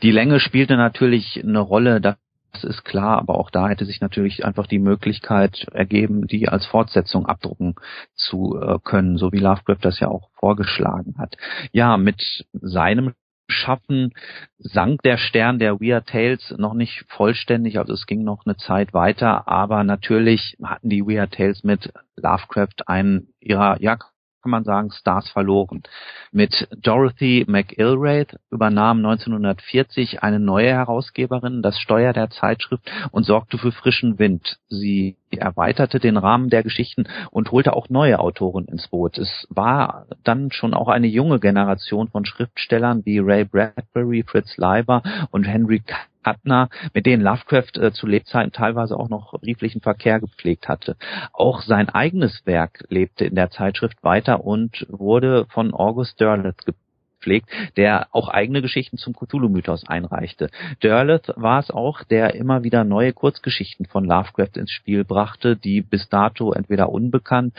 Die 0.02 0.12
Länge 0.12 0.40
spielte 0.40 0.78
natürlich 0.78 1.42
eine 1.44 1.60
Rolle, 1.60 2.00
das 2.00 2.64
ist 2.64 2.84
klar, 2.84 3.18
aber 3.18 3.36
auch 3.38 3.50
da 3.50 3.70
hätte 3.70 3.86
sich 3.86 4.02
natürlich 4.02 4.46
einfach 4.46 4.68
die 4.68 4.80
Möglichkeit 4.80 5.68
ergeben, 5.72 6.28
die 6.28 6.50
als 6.50 6.66
Fortsetzung 6.66 7.26
abdrucken 7.26 7.76
zu 8.14 8.60
äh, 8.62 8.78
können, 8.84 9.18
so 9.18 9.32
wie 9.32 9.40
Lovecraft 9.40 9.80
das 9.82 10.00
ja 10.00 10.08
auch 10.08 10.30
vorgeschlagen 10.40 11.16
hat. 11.18 11.38
Ja, 11.72 11.98
mit 11.98 12.46
seinem 12.54 13.14
schaffen, 13.52 14.14
sank 14.58 15.02
der 15.04 15.18
Stern 15.18 15.60
der 15.60 15.80
Weird 15.80 16.08
Tales 16.08 16.54
noch 16.58 16.74
nicht 16.74 17.06
vollständig, 17.10 17.78
also 17.78 17.94
es 17.94 18.06
ging 18.06 18.24
noch 18.24 18.46
eine 18.46 18.58
Zeit 18.58 18.94
weiter, 18.94 19.48
aber 19.48 19.84
natürlich 19.84 20.58
hatten 20.64 20.90
die 20.90 21.06
Weird 21.06 21.34
Tales 21.34 21.64
mit 21.64 21.92
Lovecraft 22.16 22.88
einen 22.88 23.34
ihrer, 23.40 23.82
ja, 23.82 23.98
kann 24.42 24.52
man 24.52 24.64
sagen, 24.64 24.92
Stars 24.92 25.30
verloren. 25.30 25.84
Mit 26.32 26.68
Dorothy 26.76 27.46
McIlraith 27.48 28.38
übernahm 28.50 28.98
1940 28.98 30.24
eine 30.24 30.40
neue 30.40 30.72
Herausgeberin 30.72 31.62
das 31.62 31.80
Steuer 31.80 32.14
der 32.14 32.30
Zeitschrift 32.30 32.90
und 33.12 33.24
sorgte 33.24 33.58
für 33.58 33.72
frischen 33.72 34.18
Wind. 34.20 34.58
Sie 34.68 35.16
erweiterte 35.30 36.00
den 36.00 36.18
Rahmen 36.18 36.50
der 36.50 36.64
Geschichten 36.64 37.06
und 37.30 37.52
holte 37.52 37.74
auch 37.74 37.90
neue 37.90 38.20
Autoren 38.20 38.66
ins 38.66 38.88
Boot. 38.88 39.18
Es 39.18 39.48
war 39.50 40.08
dann 40.24 40.52
schon 40.52 40.74
auch 40.74 40.88
eine 40.88 41.08
junge 41.08 41.40
Generation 41.40 42.10
von 42.10 42.26
Schriftstellern 42.26 43.06
wie 43.06 43.20
Ray 43.20 43.46
Bradbury, 43.46 44.24
Fritz 44.24 44.58
Leiber 44.58 45.04
und 45.32 45.48
Henry 45.48 45.82
Kuttner, 46.24 46.70
mit 46.94 47.06
denen 47.06 47.24
Lovecraft 47.24 47.78
äh, 47.78 47.92
zu 47.92 48.08
Lebzeiten 48.08 48.52
teilweise 48.52 48.98
auch 48.98 49.10
noch 49.10 49.40
brieflichen 49.40 49.82
Verkehr 49.82 50.20
gepflegt 50.20 50.68
hatte. 50.68 50.96
Auch 51.34 51.62
sein 51.62 51.90
eigenes 51.90 52.46
Werk 52.46 52.84
lebte 52.90 53.26
in 53.26 53.36
der 53.36 53.50
Zeitschrift 53.50 54.04
weiter 54.04 54.44
und 54.44 54.86
wurde 54.90 55.46
von 55.50 55.74
August 55.74 56.20
Derleth 56.20 56.66
gepflegt, 56.66 57.50
der 57.78 58.08
auch 58.12 58.30
eigene 58.30 58.62
Geschichten 58.62 58.98
zum 58.98 59.14
Cthulhu-Mythos 59.14 59.88
einreichte. 59.88 60.50
Derleth 60.84 61.34
war 61.36 61.60
es 61.60 61.72
auch, 61.72 62.04
der 62.04 62.36
immer 62.36 62.64
wieder 62.64 62.84
neue 62.84 63.14
Kurzgeschichten 63.14 63.86
von 63.86 64.06
Lovecraft 64.06 64.58
ins 64.58 64.72
Spiel 64.72 65.04
brachte, 65.04 65.56
die 65.56 65.82
bis 65.82 66.10
dato 66.10 66.54
entweder 66.54 66.90
unbekannt 66.90 67.54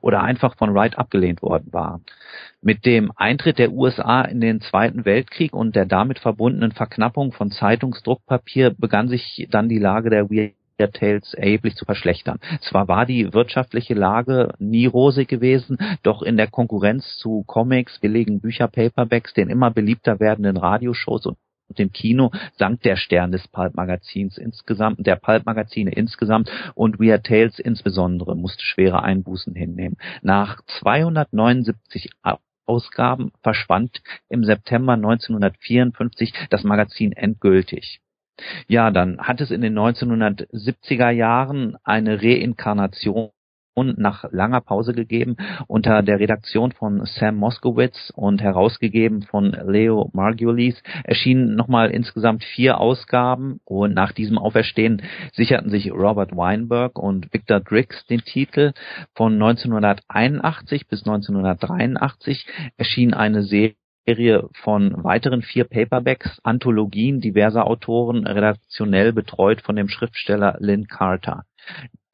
oder 0.00 0.22
einfach 0.22 0.56
von 0.56 0.74
Wright 0.74 0.98
abgelehnt 0.98 1.42
worden 1.42 1.72
war. 1.72 2.00
Mit 2.62 2.86
dem 2.86 3.12
Eintritt 3.16 3.58
der 3.58 3.72
USA 3.72 4.22
in 4.22 4.40
den 4.40 4.60
Zweiten 4.60 5.04
Weltkrieg 5.04 5.52
und 5.52 5.76
der 5.76 5.86
damit 5.86 6.18
verbundenen 6.18 6.72
Verknappung 6.72 7.32
von 7.32 7.50
Zeitungsdruckpapier 7.50 8.70
begann 8.70 9.08
sich 9.08 9.46
dann 9.50 9.68
die 9.68 9.78
Lage 9.78 10.10
der 10.10 10.30
Weird 10.30 10.54
Tales 10.92 11.34
erheblich 11.34 11.76
zu 11.76 11.84
verschlechtern. 11.84 12.40
Zwar 12.60 12.88
war 12.88 13.06
die 13.06 13.32
wirtschaftliche 13.32 13.94
Lage 13.94 14.54
nie 14.58 14.86
rosig 14.86 15.28
gewesen, 15.28 15.78
doch 16.02 16.22
in 16.22 16.36
der 16.36 16.48
Konkurrenz 16.48 17.16
zu 17.18 17.44
Comics, 17.46 18.00
billigen 18.00 18.40
Bücher, 18.40 18.66
Paperbacks, 18.66 19.34
den 19.34 19.50
immer 19.50 19.70
beliebter 19.70 20.18
werdenden 20.18 20.56
Radioshows 20.56 21.26
und 21.26 21.38
dem 21.68 21.92
Kino 21.92 22.30
sank 22.56 22.82
der 22.82 22.96
Stern 22.96 23.32
des 23.32 23.48
Pulp-Magazins 23.48 24.38
insgesamt, 24.38 25.06
der 25.06 25.16
Pulp-Magazine 25.16 25.90
insgesamt 25.90 26.50
und 26.74 27.00
Weird 27.00 27.24
Tales 27.26 27.58
insbesondere 27.58 28.36
musste 28.36 28.64
schwere 28.64 29.02
Einbußen 29.02 29.54
hinnehmen. 29.54 29.96
Nach 30.22 30.60
279 30.80 32.10
Ausgaben 32.66 33.32
verschwand 33.42 34.02
im 34.28 34.44
September 34.44 34.94
1954 34.94 36.32
das 36.50 36.64
Magazin 36.64 37.12
endgültig. 37.12 38.00
Ja, 38.66 38.90
dann 38.90 39.18
hat 39.18 39.40
es 39.40 39.50
in 39.50 39.60
den 39.60 39.78
1970er 39.78 41.10
Jahren 41.10 41.76
eine 41.84 42.20
Reinkarnation 42.20 43.30
nach 43.76 44.24
langer 44.30 44.60
Pause 44.60 44.92
gegeben 44.92 45.36
unter 45.66 46.02
der 46.02 46.20
Redaktion 46.20 46.72
von 46.72 47.04
Sam 47.06 47.36
Moskowitz 47.36 48.12
und 48.14 48.40
herausgegeben 48.40 49.22
von 49.22 49.50
Leo 49.66 50.10
Margulies 50.12 50.80
erschienen 51.02 51.56
nochmal 51.56 51.90
insgesamt 51.90 52.44
vier 52.44 52.78
Ausgaben 52.78 53.60
und 53.64 53.94
nach 53.94 54.12
diesem 54.12 54.38
Auferstehen 54.38 55.02
sicherten 55.32 55.70
sich 55.70 55.90
Robert 55.90 56.36
Weinberg 56.36 56.98
und 56.98 57.32
Victor 57.32 57.60
Drix 57.60 58.06
den 58.06 58.20
Titel. 58.20 58.72
Von 59.14 59.34
1981 59.34 60.86
bis 60.88 61.00
1983 61.00 62.46
erschien 62.76 63.14
eine 63.14 63.42
Serie 63.42 63.76
Serie 64.06 64.48
von 64.62 65.02
weiteren 65.02 65.40
vier 65.40 65.64
Paperbacks, 65.64 66.38
Anthologien 66.42 67.20
diverser 67.20 67.66
Autoren, 67.66 68.26
redaktionell 68.26 69.14
betreut 69.14 69.62
von 69.62 69.76
dem 69.76 69.88
Schriftsteller 69.88 70.56
Lynn 70.60 70.86
Carter. 70.88 71.44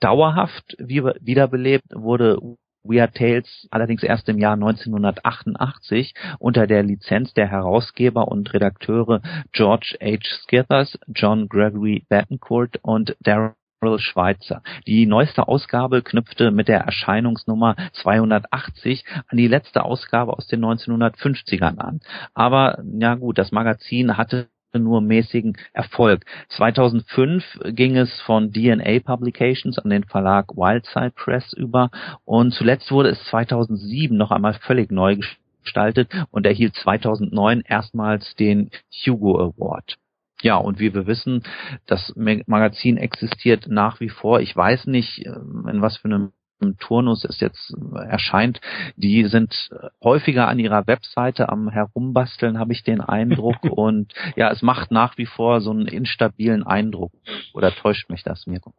Dauerhaft 0.00 0.76
wiederbelebt 0.78 1.86
wurde 1.94 2.38
Weird 2.82 3.14
Tales 3.14 3.68
allerdings 3.70 4.02
erst 4.02 4.28
im 4.28 4.38
Jahr 4.38 4.54
1988 4.54 6.14
unter 6.38 6.66
der 6.66 6.82
Lizenz 6.82 7.34
der 7.34 7.48
Herausgeber 7.48 8.28
und 8.28 8.52
Redakteure 8.54 9.20
George 9.52 9.98
H. 10.00 10.24
Skithers, 10.42 10.98
John 11.08 11.48
Gregory 11.48 12.04
Bettencourt 12.08 12.78
und 12.82 13.16
Darren 13.20 13.54
Schweizer. 13.96 14.62
Die 14.86 15.06
neueste 15.06 15.48
Ausgabe 15.48 16.02
knüpfte 16.02 16.50
mit 16.50 16.68
der 16.68 16.80
Erscheinungsnummer 16.80 17.76
280 17.94 19.04
an 19.26 19.38
die 19.38 19.48
letzte 19.48 19.84
Ausgabe 19.84 20.34
aus 20.34 20.46
den 20.46 20.62
1950ern 20.62 21.78
an. 21.78 22.00
Aber 22.34 22.82
ja 22.84 23.14
gut, 23.14 23.38
das 23.38 23.52
Magazin 23.52 24.18
hatte 24.18 24.48
nur 24.78 25.00
mäßigen 25.00 25.56
Erfolg. 25.72 26.24
2005 26.50 27.44
ging 27.72 27.96
es 27.96 28.20
von 28.22 28.52
DNA 28.52 29.00
Publications 29.04 29.78
an 29.78 29.90
den 29.90 30.04
Verlag 30.04 30.56
Wildside 30.56 31.12
Press 31.12 31.52
über 31.52 31.90
und 32.24 32.52
zuletzt 32.52 32.90
wurde 32.90 33.10
es 33.10 33.24
2007 33.26 34.16
noch 34.16 34.30
einmal 34.30 34.54
völlig 34.54 34.90
neu 34.90 35.16
gestaltet 35.62 36.10
und 36.30 36.46
erhielt 36.46 36.74
2009 36.76 37.62
erstmals 37.66 38.34
den 38.36 38.70
Hugo 39.04 39.38
Award. 39.38 39.96
Ja, 40.42 40.56
und 40.56 40.78
wie 40.78 40.94
wir 40.94 41.06
wissen, 41.06 41.42
das 41.86 42.14
Magazin 42.16 42.96
existiert 42.96 43.66
nach 43.68 44.00
wie 44.00 44.08
vor. 44.08 44.40
Ich 44.40 44.56
weiß 44.56 44.86
nicht, 44.86 45.18
in 45.18 45.82
was 45.82 45.98
für 45.98 46.08
einem 46.08 46.32
Turnus 46.78 47.24
es 47.24 47.40
jetzt 47.40 47.74
erscheint, 47.94 48.60
die 48.96 49.24
sind 49.24 49.70
häufiger 50.02 50.48
an 50.48 50.58
ihrer 50.58 50.86
Webseite 50.86 51.48
am 51.48 51.68
herumbasteln, 51.70 52.58
habe 52.58 52.72
ich 52.72 52.82
den 52.82 53.00
Eindruck. 53.00 53.62
und 53.70 54.12
ja, 54.36 54.50
es 54.50 54.62
macht 54.62 54.90
nach 54.90 55.18
wie 55.18 55.26
vor 55.26 55.60
so 55.60 55.70
einen 55.70 55.86
instabilen 55.86 56.62
Eindruck. 56.62 57.12
Oder 57.54 57.72
täuscht 57.72 58.10
mich 58.10 58.22
das, 58.22 58.46
Mirko? 58.46 58.72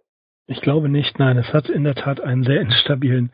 Ich 0.47 0.61
glaube 0.61 0.89
nicht, 0.89 1.19
nein, 1.19 1.37
es 1.37 1.53
hat 1.53 1.69
in 1.69 1.83
der 1.83 1.95
Tat 1.95 2.19
einen 2.19 2.43
sehr 2.43 2.61
instabilen 2.61 3.31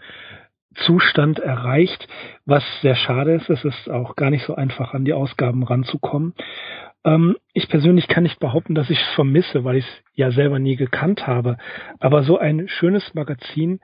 Zustand 0.85 1.39
erreicht, 1.39 2.07
was 2.45 2.63
sehr 2.81 2.95
schade 2.95 3.33
ist. 3.33 3.49
Es 3.49 3.63
ist 3.63 3.89
auch 3.89 4.15
gar 4.15 4.29
nicht 4.29 4.45
so 4.45 4.55
einfach, 4.55 4.93
an 4.93 5.05
die 5.05 5.13
Ausgaben 5.13 5.63
ranzukommen. 5.63 6.33
Ähm, 7.03 7.37
ich 7.53 7.69
persönlich 7.69 8.07
kann 8.07 8.23
nicht 8.23 8.39
behaupten, 8.39 8.75
dass 8.75 8.89
ich 8.89 8.99
es 8.99 9.15
vermisse, 9.15 9.63
weil 9.63 9.77
ich 9.77 9.85
es 9.85 10.03
ja 10.13 10.31
selber 10.31 10.59
nie 10.59 10.75
gekannt 10.75 11.25
habe. 11.25 11.57
Aber 11.99 12.23
so 12.23 12.37
ein 12.37 12.67
schönes 12.67 13.13
Magazin, 13.13 13.79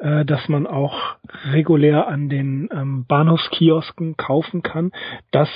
äh, 0.00 0.24
dass 0.24 0.48
man 0.48 0.66
auch 0.66 1.16
regulär 1.52 2.08
an 2.08 2.28
den 2.28 2.68
ähm, 2.72 3.04
Bahnhofskiosken 3.06 4.16
kaufen 4.16 4.62
kann. 4.62 4.92
Das, 5.30 5.48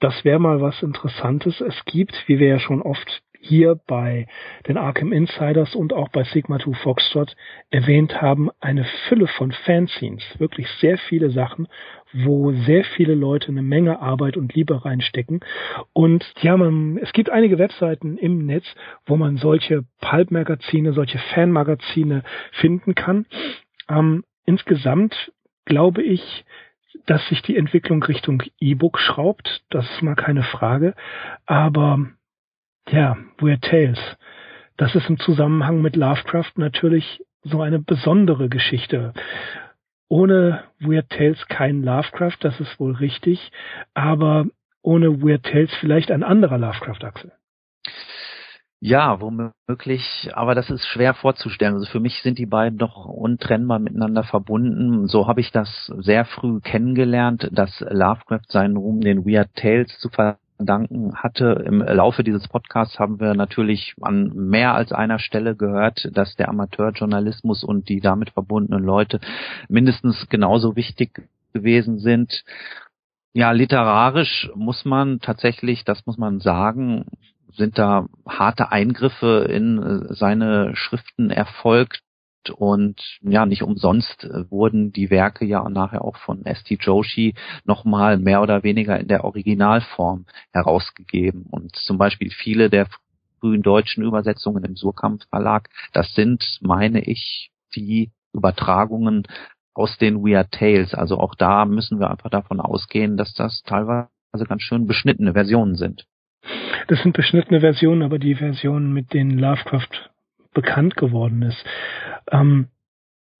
das 0.00 0.24
wäre 0.24 0.38
mal 0.38 0.60
was 0.60 0.82
Interessantes. 0.82 1.60
Es 1.60 1.84
gibt, 1.84 2.14
wie 2.26 2.38
wir 2.38 2.48
ja 2.48 2.58
schon 2.58 2.82
oft 2.82 3.22
hier 3.40 3.78
bei 3.86 4.26
den 4.66 4.76
Arkham 4.76 5.12
Insiders 5.12 5.74
und 5.74 5.92
auch 5.92 6.08
bei 6.08 6.24
Sigma 6.24 6.58
2 6.58 6.72
Foxtrot 6.74 7.36
erwähnt 7.70 8.20
haben, 8.20 8.50
eine 8.60 8.84
Fülle 9.08 9.26
von 9.26 9.52
Fanzines, 9.52 10.22
wirklich 10.38 10.68
sehr 10.80 10.98
viele 10.98 11.30
Sachen, 11.30 11.68
wo 12.12 12.52
sehr 12.52 12.84
viele 12.84 13.14
Leute 13.14 13.48
eine 13.48 13.62
Menge 13.62 14.00
Arbeit 14.00 14.36
und 14.36 14.54
Liebe 14.54 14.84
reinstecken. 14.84 15.40
Und 15.92 16.24
ja, 16.40 16.56
man, 16.56 16.98
es 16.98 17.12
gibt 17.12 17.30
einige 17.30 17.58
Webseiten 17.58 18.18
im 18.18 18.44
Netz, 18.46 18.64
wo 19.06 19.16
man 19.16 19.36
solche 19.36 19.84
Pulp-Magazine, 20.00 20.92
solche 20.92 21.18
Fan-Magazine 21.34 22.22
finden 22.52 22.94
kann. 22.94 23.26
Ähm, 23.88 24.24
insgesamt 24.44 25.32
glaube 25.64 26.02
ich, 26.02 26.44
dass 27.06 27.26
sich 27.28 27.42
die 27.42 27.56
Entwicklung 27.56 28.02
Richtung 28.02 28.42
E-Book 28.60 28.98
schraubt. 28.98 29.62
Das 29.70 29.88
ist 29.90 30.02
mal 30.02 30.14
keine 30.14 30.42
Frage. 30.42 30.94
Aber 31.46 32.06
ja, 32.88 33.16
Weird 33.38 33.62
Tales. 33.62 34.00
Das 34.76 34.94
ist 34.94 35.08
im 35.08 35.18
Zusammenhang 35.18 35.82
mit 35.82 35.96
Lovecraft 35.96 36.52
natürlich 36.56 37.22
so 37.42 37.60
eine 37.62 37.78
besondere 37.78 38.48
Geschichte. 38.48 39.12
Ohne 40.08 40.64
Weird 40.80 41.10
Tales 41.10 41.46
kein 41.48 41.82
Lovecraft, 41.82 42.36
das 42.40 42.58
ist 42.60 42.80
wohl 42.80 42.94
richtig, 42.94 43.50
aber 43.94 44.46
ohne 44.82 45.22
Weird 45.22 45.44
Tales 45.44 45.74
vielleicht 45.80 46.10
ein 46.10 46.22
anderer 46.22 46.58
Lovecraft-Axel. 46.58 47.32
Ja, 48.80 49.20
womöglich, 49.20 50.30
aber 50.34 50.54
das 50.54 50.70
ist 50.70 50.86
schwer 50.86 51.12
vorzustellen. 51.14 51.74
Also 51.74 51.90
für 51.90 51.98
mich 51.98 52.22
sind 52.22 52.38
die 52.38 52.46
beiden 52.46 52.78
doch 52.78 53.06
untrennbar 53.06 53.80
miteinander 53.80 54.22
verbunden. 54.22 55.08
So 55.08 55.26
habe 55.26 55.40
ich 55.40 55.50
das 55.50 55.86
sehr 55.98 56.24
früh 56.24 56.60
kennengelernt, 56.60 57.48
dass 57.50 57.80
Lovecraft 57.80 58.44
seinen 58.48 58.76
Ruhm 58.76 59.00
den 59.00 59.26
Weird 59.26 59.52
Tales 59.56 59.98
zu 59.98 60.08
verdanken 60.10 61.16
hatte. 61.16 61.64
Im 61.66 61.80
Laufe 61.80 62.22
dieses 62.22 62.46
Podcasts 62.46 63.00
haben 63.00 63.18
wir 63.18 63.34
natürlich 63.34 63.96
an 64.00 64.28
mehr 64.34 64.74
als 64.74 64.92
einer 64.92 65.18
Stelle 65.18 65.56
gehört, 65.56 66.08
dass 66.12 66.36
der 66.36 66.48
Amateurjournalismus 66.48 67.64
und 67.64 67.88
die 67.88 67.98
damit 68.00 68.30
verbundenen 68.30 68.84
Leute 68.84 69.18
mindestens 69.68 70.28
genauso 70.28 70.76
wichtig 70.76 71.28
gewesen 71.52 71.98
sind. 71.98 72.44
Ja, 73.32 73.50
literarisch 73.50 74.50
muss 74.54 74.84
man 74.84 75.18
tatsächlich, 75.18 75.84
das 75.84 76.06
muss 76.06 76.16
man 76.16 76.38
sagen, 76.38 77.06
sind 77.58 77.78
da 77.78 78.06
harte 78.26 78.72
Eingriffe 78.72 79.46
in 79.50 79.82
äh, 79.82 80.14
seine 80.14 80.74
Schriften 80.74 81.30
erfolgt 81.30 82.02
und 82.50 83.18
ja, 83.20 83.46
nicht 83.46 83.62
umsonst 83.62 84.24
äh, 84.24 84.50
wurden 84.50 84.92
die 84.92 85.10
Werke 85.10 85.44
ja 85.44 85.68
nachher 85.68 86.04
auch 86.04 86.16
von 86.16 86.44
S.T. 86.46 86.78
Joshi 86.80 87.34
nochmal 87.64 88.18
mehr 88.18 88.40
oder 88.40 88.62
weniger 88.62 88.98
in 88.98 89.08
der 89.08 89.24
Originalform 89.24 90.24
herausgegeben. 90.52 91.46
Und 91.50 91.76
zum 91.76 91.98
Beispiel 91.98 92.30
viele 92.30 92.70
der 92.70 92.86
frühen 93.40 93.62
deutschen 93.62 94.04
Übersetzungen 94.04 94.64
im 94.64 94.76
Surkamp 94.76 95.24
Verlag, 95.30 95.68
das 95.92 96.14
sind, 96.14 96.58
meine 96.60 97.00
ich, 97.04 97.50
die 97.74 98.10
Übertragungen 98.32 99.24
aus 99.74 99.96
den 99.98 100.24
Weird 100.24 100.50
Tales. 100.52 100.94
Also 100.94 101.18
auch 101.18 101.34
da 101.34 101.64
müssen 101.64 102.00
wir 102.00 102.10
einfach 102.10 102.30
davon 102.30 102.60
ausgehen, 102.60 103.16
dass 103.16 103.34
das 103.34 103.62
teilweise 103.62 104.08
ganz 104.48 104.62
schön 104.62 104.86
beschnittene 104.86 105.34
Versionen 105.34 105.76
sind. 105.76 106.06
Das 106.88 107.02
sind 107.02 107.14
beschnittene 107.14 107.60
Versionen, 107.60 108.02
aber 108.02 108.18
die 108.18 108.34
Versionen, 108.34 108.92
mit 108.92 109.12
denen 109.12 109.38
Lovecraft 109.38 110.10
bekannt 110.54 110.96
geworden 110.96 111.42
ist. 111.42 111.64
Ähm, 112.30 112.68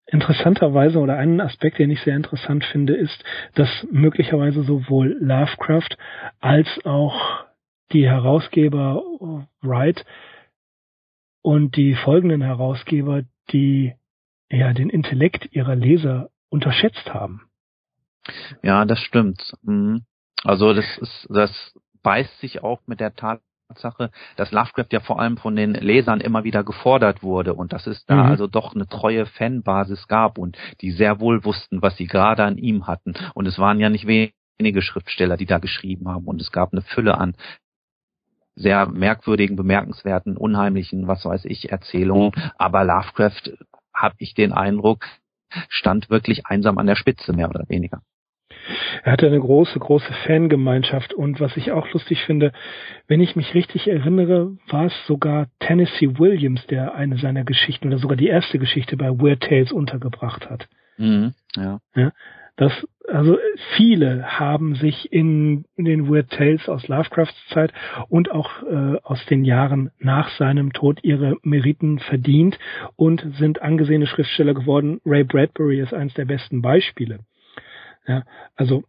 interessanterweise 0.06 0.98
oder 0.98 1.16
einen 1.16 1.40
Aspekt, 1.40 1.78
den 1.78 1.90
ich 1.90 2.00
sehr 2.02 2.16
interessant 2.16 2.64
finde, 2.64 2.94
ist, 2.94 3.24
dass 3.54 3.68
möglicherweise 3.90 4.62
sowohl 4.62 5.16
Lovecraft 5.20 5.96
als 6.40 6.68
auch 6.84 7.44
die 7.92 8.06
Herausgeber 8.06 9.02
Wright 9.62 10.04
und 11.42 11.76
die 11.76 11.94
folgenden 11.94 12.42
Herausgeber, 12.42 13.22
die 13.50 13.94
ja 14.50 14.72
den 14.72 14.90
Intellekt 14.90 15.48
ihrer 15.52 15.74
Leser 15.74 16.30
unterschätzt 16.50 17.12
haben. 17.12 17.42
Ja, 18.62 18.84
das 18.84 19.00
stimmt. 19.00 19.54
Mhm. 19.62 20.04
Also 20.44 20.72
das 20.72 20.86
ist 20.98 21.26
das 21.30 21.74
beißt 22.08 22.40
sich 22.40 22.64
auch 22.64 22.80
mit 22.86 23.00
der 23.00 23.14
Tatsache, 23.14 24.10
dass 24.36 24.50
Lovecraft 24.50 24.86
ja 24.92 25.00
vor 25.00 25.20
allem 25.20 25.36
von 25.36 25.54
den 25.54 25.74
Lesern 25.74 26.22
immer 26.22 26.42
wieder 26.42 26.64
gefordert 26.64 27.22
wurde 27.22 27.52
und 27.52 27.74
dass 27.74 27.86
es 27.86 28.06
da 28.06 28.14
mhm. 28.14 28.30
also 28.30 28.46
doch 28.46 28.74
eine 28.74 28.86
treue 28.86 29.26
Fanbasis 29.26 30.08
gab 30.08 30.38
und 30.38 30.56
die 30.80 30.90
sehr 30.90 31.20
wohl 31.20 31.44
wussten, 31.44 31.82
was 31.82 31.98
sie 31.98 32.06
gerade 32.06 32.44
an 32.44 32.56
ihm 32.56 32.86
hatten. 32.86 33.12
Und 33.34 33.44
es 33.44 33.58
waren 33.58 33.78
ja 33.78 33.90
nicht 33.90 34.06
wenige 34.06 34.80
Schriftsteller, 34.80 35.36
die 35.36 35.44
da 35.44 35.58
geschrieben 35.58 36.08
haben 36.08 36.24
und 36.24 36.40
es 36.40 36.50
gab 36.50 36.72
eine 36.72 36.80
Fülle 36.80 37.18
an 37.18 37.34
sehr 38.54 38.86
merkwürdigen, 38.86 39.56
bemerkenswerten, 39.56 40.38
unheimlichen, 40.38 41.08
was 41.08 41.26
weiß 41.26 41.44
ich, 41.44 41.70
Erzählungen. 41.70 42.32
Aber 42.56 42.84
Lovecraft, 42.84 43.52
habe 43.92 44.14
ich 44.16 44.32
den 44.32 44.54
Eindruck, 44.54 45.04
stand 45.68 46.08
wirklich 46.08 46.46
einsam 46.46 46.78
an 46.78 46.86
der 46.86 46.96
Spitze, 46.96 47.34
mehr 47.34 47.50
oder 47.50 47.68
weniger. 47.68 48.00
Er 49.02 49.12
hatte 49.12 49.26
eine 49.26 49.40
große, 49.40 49.78
große 49.78 50.12
Fangemeinschaft 50.26 51.14
und 51.14 51.40
was 51.40 51.56
ich 51.56 51.72
auch 51.72 51.90
lustig 51.92 52.22
finde, 52.24 52.52
wenn 53.06 53.20
ich 53.20 53.36
mich 53.36 53.54
richtig 53.54 53.88
erinnere, 53.88 54.56
war 54.68 54.86
es 54.86 55.06
sogar 55.06 55.46
Tennessee 55.60 56.18
Williams, 56.18 56.66
der 56.66 56.94
eine 56.94 57.18
seiner 57.18 57.44
Geschichten 57.44 57.88
oder 57.88 57.98
sogar 57.98 58.16
die 58.16 58.28
erste 58.28 58.58
Geschichte 58.58 58.96
bei 58.96 59.10
Weird 59.10 59.42
Tales 59.42 59.72
untergebracht 59.72 60.48
hat. 60.50 60.68
Mhm, 60.96 61.34
ja. 61.56 61.80
ja. 61.94 62.12
Das, 62.58 62.72
also 63.06 63.38
viele 63.76 64.24
haben 64.40 64.74
sich 64.74 65.12
in, 65.12 65.64
in 65.76 65.84
den 65.84 66.12
Weird 66.12 66.30
Tales 66.30 66.68
aus 66.68 66.88
Lovecrafts 66.88 67.36
Zeit 67.50 67.72
und 68.08 68.32
auch 68.32 68.62
äh, 68.64 68.96
aus 69.04 69.24
den 69.26 69.44
Jahren 69.44 69.92
nach 70.00 70.28
seinem 70.30 70.72
Tod 70.72 70.98
ihre 71.04 71.36
Meriten 71.42 72.00
verdient 72.00 72.58
und 72.96 73.24
sind 73.38 73.62
angesehene 73.62 74.08
Schriftsteller 74.08 74.54
geworden. 74.54 75.00
Ray 75.06 75.22
Bradbury 75.22 75.78
ist 75.80 75.94
eines 75.94 76.14
der 76.14 76.24
besten 76.24 76.60
Beispiele. 76.60 77.20
Ja, 78.08 78.24
also 78.56 78.84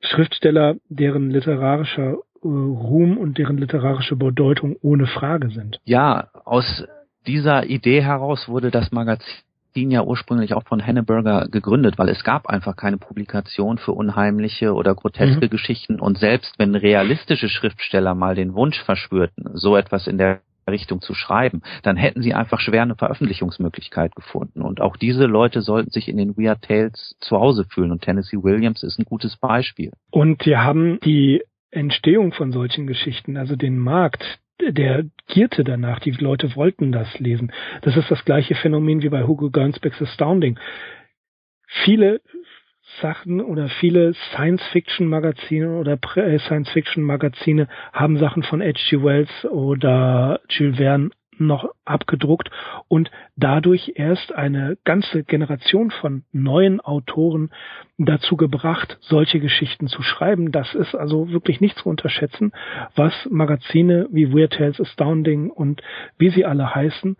Schriftsteller, 0.00 0.76
deren 0.88 1.30
literarischer 1.30 2.14
äh, 2.14 2.18
Ruhm 2.42 3.16
und 3.18 3.38
deren 3.38 3.58
literarische 3.58 4.16
Bedeutung 4.16 4.76
ohne 4.82 5.06
Frage 5.06 5.50
sind. 5.50 5.80
Ja, 5.84 6.28
aus 6.44 6.84
dieser 7.26 7.66
Idee 7.66 8.02
heraus 8.02 8.48
wurde 8.48 8.70
das 8.70 8.90
Magazin 8.90 9.44
ja 9.74 10.02
ursprünglich 10.02 10.54
auch 10.54 10.64
von 10.64 10.80
Henneberger 10.80 11.48
gegründet, 11.48 11.98
weil 11.98 12.08
es 12.08 12.22
gab 12.22 12.46
einfach 12.46 12.76
keine 12.76 12.98
Publikation 12.98 13.78
für 13.78 13.92
unheimliche 13.92 14.72
oder 14.74 14.94
groteske 14.94 15.46
mhm. 15.46 15.50
Geschichten 15.50 16.00
und 16.00 16.18
selbst 16.18 16.58
wenn 16.58 16.74
realistische 16.74 17.48
Schriftsteller 17.48 18.14
mal 18.14 18.34
den 18.34 18.54
Wunsch 18.54 18.82
verspürten, 18.84 19.50
so 19.54 19.76
etwas 19.76 20.06
in 20.06 20.18
der 20.18 20.40
Richtung 20.68 21.00
zu 21.00 21.14
schreiben, 21.14 21.62
dann 21.82 21.96
hätten 21.96 22.22
sie 22.22 22.34
einfach 22.34 22.60
schwer 22.60 22.82
eine 22.82 22.96
Veröffentlichungsmöglichkeit 22.96 24.14
gefunden. 24.14 24.62
Und 24.62 24.80
auch 24.80 24.96
diese 24.96 25.26
Leute 25.26 25.62
sollten 25.62 25.90
sich 25.90 26.08
in 26.08 26.16
den 26.16 26.36
Weird 26.36 26.62
Tales 26.62 27.16
zu 27.20 27.38
Hause 27.38 27.64
fühlen. 27.64 27.92
Und 27.92 28.02
Tennessee 28.02 28.42
Williams 28.42 28.82
ist 28.82 28.98
ein 28.98 29.04
gutes 29.04 29.36
Beispiel. 29.36 29.92
Und 30.10 30.44
wir 30.46 30.62
haben 30.62 30.98
die 31.04 31.42
Entstehung 31.70 32.32
von 32.32 32.52
solchen 32.52 32.86
Geschichten, 32.86 33.36
also 33.36 33.56
den 33.56 33.78
Markt, 33.78 34.38
der 34.60 35.04
gierte 35.26 35.64
danach, 35.64 36.00
die 36.00 36.12
Leute 36.12 36.54
wollten 36.54 36.92
das 36.92 37.18
lesen. 37.18 37.52
Das 37.82 37.96
ist 37.96 38.10
das 38.10 38.24
gleiche 38.24 38.54
Phänomen 38.54 39.02
wie 39.02 39.08
bei 39.08 39.24
Hugo 39.24 39.50
Gernsbacks 39.50 40.00
Astounding. 40.00 40.58
Viele 41.84 42.20
Sachen 43.00 43.40
oder 43.40 43.68
viele 43.68 44.14
Science-Fiction-Magazine 44.32 45.76
oder 45.76 45.98
äh, 46.16 46.38
Science-Fiction-Magazine 46.38 47.68
haben 47.92 48.18
Sachen 48.18 48.42
von 48.42 48.60
H.G. 48.60 49.02
Wells 49.02 49.44
oder 49.46 50.40
Jules 50.48 50.76
Verne 50.76 51.10
noch 51.38 51.68
abgedruckt 51.84 52.50
und 52.88 53.10
dadurch 53.36 53.92
erst 53.96 54.32
eine 54.32 54.76
ganze 54.84 55.24
Generation 55.24 55.90
von 55.90 56.24
neuen 56.32 56.80
Autoren 56.80 57.50
dazu 57.98 58.36
gebracht, 58.36 58.98
solche 59.00 59.40
Geschichten 59.40 59.86
zu 59.88 60.02
schreiben. 60.02 60.52
Das 60.52 60.74
ist 60.74 60.94
also 60.94 61.30
wirklich 61.30 61.60
nicht 61.60 61.78
zu 61.78 61.88
unterschätzen, 61.88 62.52
was 62.94 63.12
Magazine 63.30 64.08
wie 64.10 64.32
Weird 64.32 64.54
Tales 64.54 64.80
Astounding 64.80 65.50
und 65.50 65.82
wie 66.18 66.30
sie 66.30 66.44
alle 66.44 66.74
heißen, 66.74 67.16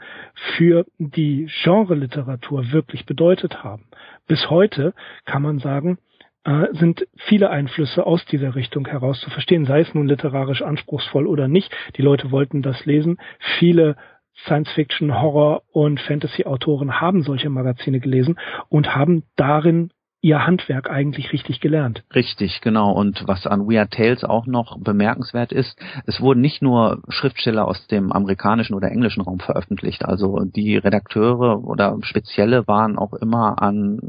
für 0.56 0.86
die 0.98 1.48
Genre-Literatur 1.62 2.72
wirklich 2.72 3.06
bedeutet 3.06 3.62
haben. 3.62 3.84
Bis 4.26 4.50
heute 4.50 4.94
kann 5.24 5.42
man 5.42 5.58
sagen, 5.58 5.98
äh, 6.44 6.66
sind 6.72 7.06
viele 7.26 7.50
Einflüsse 7.50 8.06
aus 8.06 8.24
dieser 8.26 8.54
Richtung 8.54 8.86
heraus 8.86 9.20
zu 9.20 9.30
verstehen, 9.30 9.64
sei 9.64 9.80
es 9.80 9.94
nun 9.94 10.08
literarisch 10.08 10.62
anspruchsvoll 10.62 11.26
oder 11.26 11.48
nicht. 11.48 11.74
Die 11.96 12.02
Leute 12.02 12.30
wollten 12.30 12.62
das 12.62 12.84
lesen. 12.84 13.18
Viele 13.58 13.96
Science-Fiction, 14.44 15.20
Horror 15.20 15.62
und 15.70 16.00
Fantasy-Autoren 16.00 17.00
haben 17.00 17.22
solche 17.22 17.50
Magazine 17.50 18.00
gelesen 18.00 18.38
und 18.68 18.94
haben 18.94 19.24
darin 19.36 19.90
ihr 20.24 20.46
Handwerk 20.46 20.88
eigentlich 20.88 21.34
richtig 21.34 21.60
gelernt. 21.60 22.02
Richtig, 22.14 22.62
genau. 22.62 22.92
Und 22.92 23.28
was 23.28 23.46
an 23.46 23.68
Weird 23.68 23.90
Tales 23.90 24.24
auch 24.24 24.46
noch 24.46 24.78
bemerkenswert 24.80 25.52
ist, 25.52 25.78
es 26.06 26.18
wurden 26.18 26.40
nicht 26.40 26.62
nur 26.62 27.02
Schriftsteller 27.10 27.68
aus 27.68 27.86
dem 27.88 28.10
amerikanischen 28.10 28.72
oder 28.72 28.90
englischen 28.90 29.20
Raum 29.20 29.38
veröffentlicht. 29.38 30.02
Also 30.06 30.40
die 30.46 30.78
Redakteure 30.78 31.62
oder 31.62 31.98
Spezielle 32.00 32.66
waren 32.66 32.96
auch 32.96 33.12
immer 33.12 33.60
an 33.60 34.00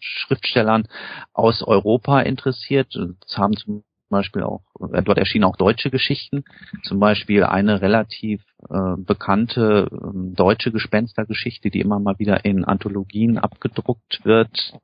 Schriftstellern 0.00 0.88
aus 1.32 1.62
Europa 1.62 2.22
interessiert. 2.22 2.96
Es 3.24 3.38
haben 3.38 3.56
zum 3.56 3.84
Beispiel 4.10 4.42
auch, 4.42 4.62
dort 5.04 5.18
erschienen 5.18 5.44
auch 5.44 5.56
deutsche 5.56 5.90
Geschichten, 5.90 6.42
zum 6.82 6.98
Beispiel 6.98 7.44
eine 7.44 7.80
relativ 7.80 8.42
äh, 8.68 8.96
bekannte 8.96 9.88
äh, 9.92 10.34
deutsche 10.34 10.72
Gespenstergeschichte, 10.72 11.70
die 11.70 11.80
immer 11.80 12.00
mal 12.00 12.18
wieder 12.18 12.44
in 12.44 12.64
Anthologien 12.64 13.38
abgedruckt 13.38 14.24
wird, 14.24 14.74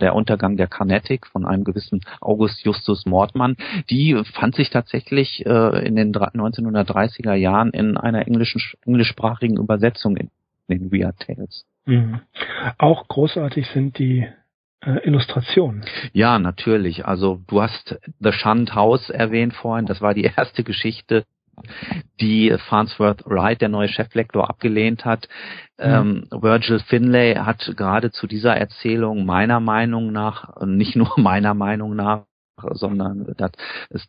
der 0.00 0.14
Untergang 0.14 0.56
der 0.56 0.66
Carnatic 0.66 1.26
von 1.26 1.46
einem 1.46 1.64
gewissen 1.64 2.00
August 2.20 2.64
Justus 2.64 3.06
Mordmann, 3.06 3.56
die 3.90 4.20
fand 4.34 4.54
sich 4.54 4.70
tatsächlich 4.70 5.44
äh, 5.46 5.86
in 5.86 5.96
den 5.96 6.12
1930er 6.12 7.34
Jahren 7.34 7.70
in 7.70 7.96
einer 7.96 8.26
englischen, 8.26 8.60
englischsprachigen 8.84 9.56
Übersetzung 9.56 10.16
in 10.16 10.30
den 10.68 10.92
Weird 10.92 11.18
Tales. 11.20 11.66
Mhm. 11.84 12.20
Auch 12.78 13.08
großartig 13.08 13.66
sind 13.68 13.98
die 13.98 14.26
äh, 14.80 14.98
Illustrationen. 15.04 15.84
Ja, 16.12 16.38
natürlich. 16.38 17.06
Also 17.06 17.40
du 17.46 17.62
hast 17.62 17.98
The 18.20 18.32
Shunned 18.32 18.74
House 18.74 19.10
erwähnt 19.10 19.54
vorhin. 19.54 19.86
Das 19.86 20.00
war 20.00 20.14
die 20.14 20.24
erste 20.36 20.64
Geschichte, 20.64 21.24
die 22.20 22.54
Farnsworth 22.68 23.24
Wright, 23.26 23.60
der 23.60 23.68
neue 23.68 23.88
Cheflektor, 23.88 24.48
abgelehnt 24.48 25.04
hat. 25.04 25.28
Mhm. 25.78 25.84
Ähm, 25.84 26.24
Virgil 26.30 26.80
Finlay 26.80 27.34
hat 27.34 27.72
gerade 27.76 28.10
zu 28.10 28.26
dieser 28.26 28.56
Erzählung 28.56 29.24
meiner 29.24 29.60
Meinung 29.60 30.12
nach, 30.12 30.60
nicht 30.64 30.96
nur 30.96 31.12
meiner 31.16 31.54
Meinung 31.54 31.96
nach, 31.96 32.24
sondern 32.72 33.34
das, 33.36 33.52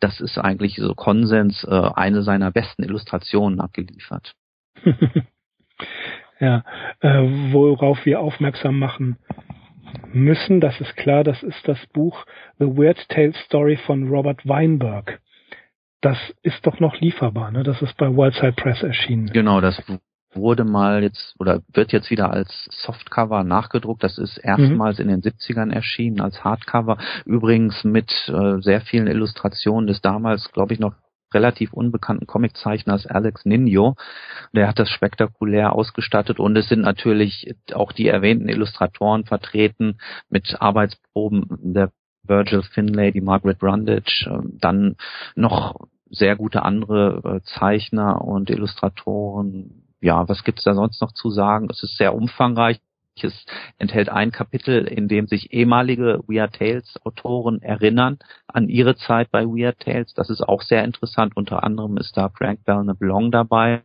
das 0.00 0.20
ist 0.20 0.38
eigentlich 0.38 0.76
so 0.76 0.94
Konsens, 0.94 1.64
äh, 1.64 1.90
eine 1.94 2.22
seiner 2.22 2.50
besten 2.50 2.82
Illustrationen 2.84 3.60
abgeliefert. 3.60 4.34
ja, 6.40 6.64
äh, 7.00 7.22
worauf 7.52 8.04
wir 8.04 8.20
aufmerksam 8.20 8.78
machen 8.78 9.18
müssen, 10.12 10.60
das 10.60 10.80
ist 10.80 10.96
klar, 10.96 11.24
das 11.24 11.42
ist 11.42 11.66
das 11.66 11.78
Buch 11.92 12.24
The 12.58 12.66
Weird 12.66 13.08
Tale 13.08 13.32
Story 13.46 13.76
von 13.76 14.08
Robert 14.08 14.46
Weinberg 14.46 15.20
das 16.04 16.18
ist 16.42 16.66
doch 16.66 16.80
noch 16.80 17.00
lieferbar, 17.00 17.50
ne? 17.50 17.62
Das 17.62 17.80
ist 17.80 17.96
bei 17.96 18.14
Wildside 18.14 18.52
Press 18.52 18.82
erschienen. 18.82 19.26
Genau, 19.32 19.60
das 19.60 19.82
wurde 20.34 20.64
mal 20.64 21.02
jetzt 21.02 21.34
oder 21.38 21.62
wird 21.72 21.92
jetzt 21.92 22.10
wieder 22.10 22.30
als 22.30 22.68
Softcover 22.70 23.44
nachgedruckt. 23.44 24.02
Das 24.02 24.18
ist 24.18 24.36
erstmals 24.36 24.98
mhm. 24.98 25.08
in 25.08 25.20
den 25.20 25.32
70ern 25.32 25.72
erschienen 25.72 26.20
als 26.20 26.44
Hardcover. 26.44 26.98
Übrigens 27.24 27.84
mit 27.84 28.10
äh, 28.28 28.60
sehr 28.60 28.82
vielen 28.82 29.06
Illustrationen 29.06 29.86
des 29.86 30.02
damals, 30.02 30.52
glaube 30.52 30.74
ich, 30.74 30.80
noch 30.80 30.94
relativ 31.32 31.72
unbekannten 31.72 32.26
Comiczeichners 32.26 33.06
Alex 33.06 33.44
Nino. 33.44 33.96
Der 34.52 34.68
hat 34.68 34.78
das 34.78 34.90
spektakulär 34.90 35.72
ausgestattet 35.72 36.38
und 36.38 36.56
es 36.56 36.68
sind 36.68 36.82
natürlich 36.82 37.54
auch 37.72 37.92
die 37.92 38.08
erwähnten 38.08 38.48
Illustratoren 38.48 39.24
vertreten 39.24 39.98
mit 40.28 40.56
Arbeitsproben 40.60 41.46
der 41.74 41.90
Virgil 42.26 42.62
Finlay, 42.62 43.12
die 43.12 43.20
Margaret 43.20 43.58
Brundage, 43.58 44.26
äh, 44.30 44.48
dann 44.58 44.96
noch 45.34 45.74
sehr 46.10 46.36
gute 46.36 46.62
andere 46.62 47.22
äh, 47.24 47.40
Zeichner 47.58 48.22
und 48.22 48.50
Illustratoren. 48.50 49.84
Ja, 50.00 50.28
was 50.28 50.44
gibt's 50.44 50.64
da 50.64 50.74
sonst 50.74 51.00
noch 51.00 51.12
zu 51.12 51.30
sagen? 51.30 51.68
Es 51.70 51.82
ist 51.82 51.96
sehr 51.96 52.14
umfangreich. 52.14 52.80
Es 53.22 53.46
enthält 53.78 54.08
ein 54.08 54.32
Kapitel, 54.32 54.86
in 54.86 55.06
dem 55.06 55.28
sich 55.28 55.52
ehemalige 55.52 56.20
Weird 56.26 56.56
Tales 56.56 56.98
Autoren 57.04 57.62
erinnern 57.62 58.18
an 58.48 58.68
ihre 58.68 58.96
Zeit 58.96 59.30
bei 59.30 59.44
Weird 59.44 59.78
Tales. 59.80 60.12
Das 60.14 60.30
ist 60.30 60.42
auch 60.42 60.62
sehr 60.62 60.84
interessant. 60.84 61.36
Unter 61.36 61.62
anderem 61.62 61.96
ist 61.96 62.16
da 62.16 62.28
Frank 62.28 62.64
Belknap 62.64 62.98
dabei, 63.30 63.82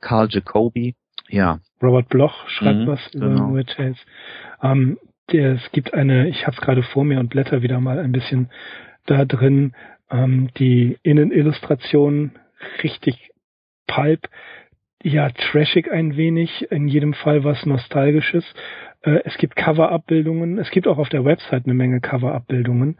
Carl 0.00 0.28
Jacoby. 0.28 0.96
Ja. 1.28 1.60
Robert 1.80 2.08
Bloch 2.08 2.48
schreibt 2.48 2.80
mhm, 2.80 2.86
was 2.86 3.14
über 3.14 3.28
genau. 3.28 3.54
Weird 3.54 3.70
Tales. 3.70 3.98
Ähm, 4.62 4.98
der, 5.30 5.52
es 5.54 5.72
gibt 5.72 5.94
eine, 5.94 6.28
ich 6.28 6.46
habe 6.46 6.56
es 6.56 6.60
gerade 6.60 6.82
vor 6.82 7.04
mir 7.04 7.20
und 7.20 7.28
blätter 7.28 7.62
wieder 7.62 7.80
mal 7.80 7.98
ein 7.98 8.12
bisschen 8.12 8.50
da 9.06 9.24
drin, 9.24 9.74
ähm, 10.10 10.50
die 10.58 10.98
Innenillustration 11.02 12.32
richtig 12.82 13.30
pulp, 13.86 14.28
ja, 15.02 15.30
trashig 15.30 15.90
ein 15.90 16.16
wenig, 16.16 16.70
in 16.70 16.88
jedem 16.88 17.14
Fall 17.14 17.44
was 17.44 17.64
Nostalgisches. 17.66 18.44
Äh, 19.02 19.20
es 19.24 19.36
gibt 19.38 19.54
Cover-Abbildungen, 19.56 20.58
es 20.58 20.70
gibt 20.70 20.88
auch 20.88 20.98
auf 20.98 21.08
der 21.08 21.24
Website 21.24 21.64
eine 21.64 21.74
Menge 21.74 22.00
Cover-Abbildungen. 22.00 22.98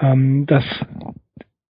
Ähm, 0.00 0.46
das, 0.46 0.64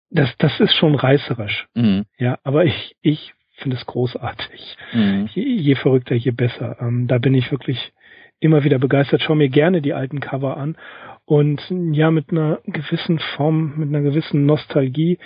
das, 0.10 0.34
das 0.38 0.60
ist 0.60 0.74
schon 0.76 0.96
reißerisch. 0.96 1.68
Mhm. 1.76 2.06
Ja, 2.18 2.40
aber 2.44 2.66
ich, 2.66 2.96
ich 3.02 3.34
finde 3.58 3.76
es 3.76 3.86
großartig. 3.86 4.78
Mhm. 4.94 5.30
Je, 5.34 5.44
je, 5.44 5.76
verrückter, 5.76 6.16
je 6.16 6.32
besser. 6.32 6.78
Ähm, 6.80 7.08
da 7.08 7.18
bin 7.18 7.34
ich 7.34 7.52
wirklich 7.52 7.92
immer 8.40 8.64
wieder 8.64 8.80
begeistert. 8.80 9.22
Schau 9.22 9.36
mir 9.36 9.50
gerne 9.50 9.82
die 9.82 9.94
alten 9.94 10.20
Cover 10.20 10.58
an 10.58 10.78
und 11.28 11.62
ja, 11.92 12.10
mit 12.10 12.32
einer 12.32 12.62
gewissen 12.66 13.20
Form, 13.20 13.74
mit 13.76 13.90
einer 13.90 14.02
gewissen 14.02 14.46
Nostalgie 14.46 15.20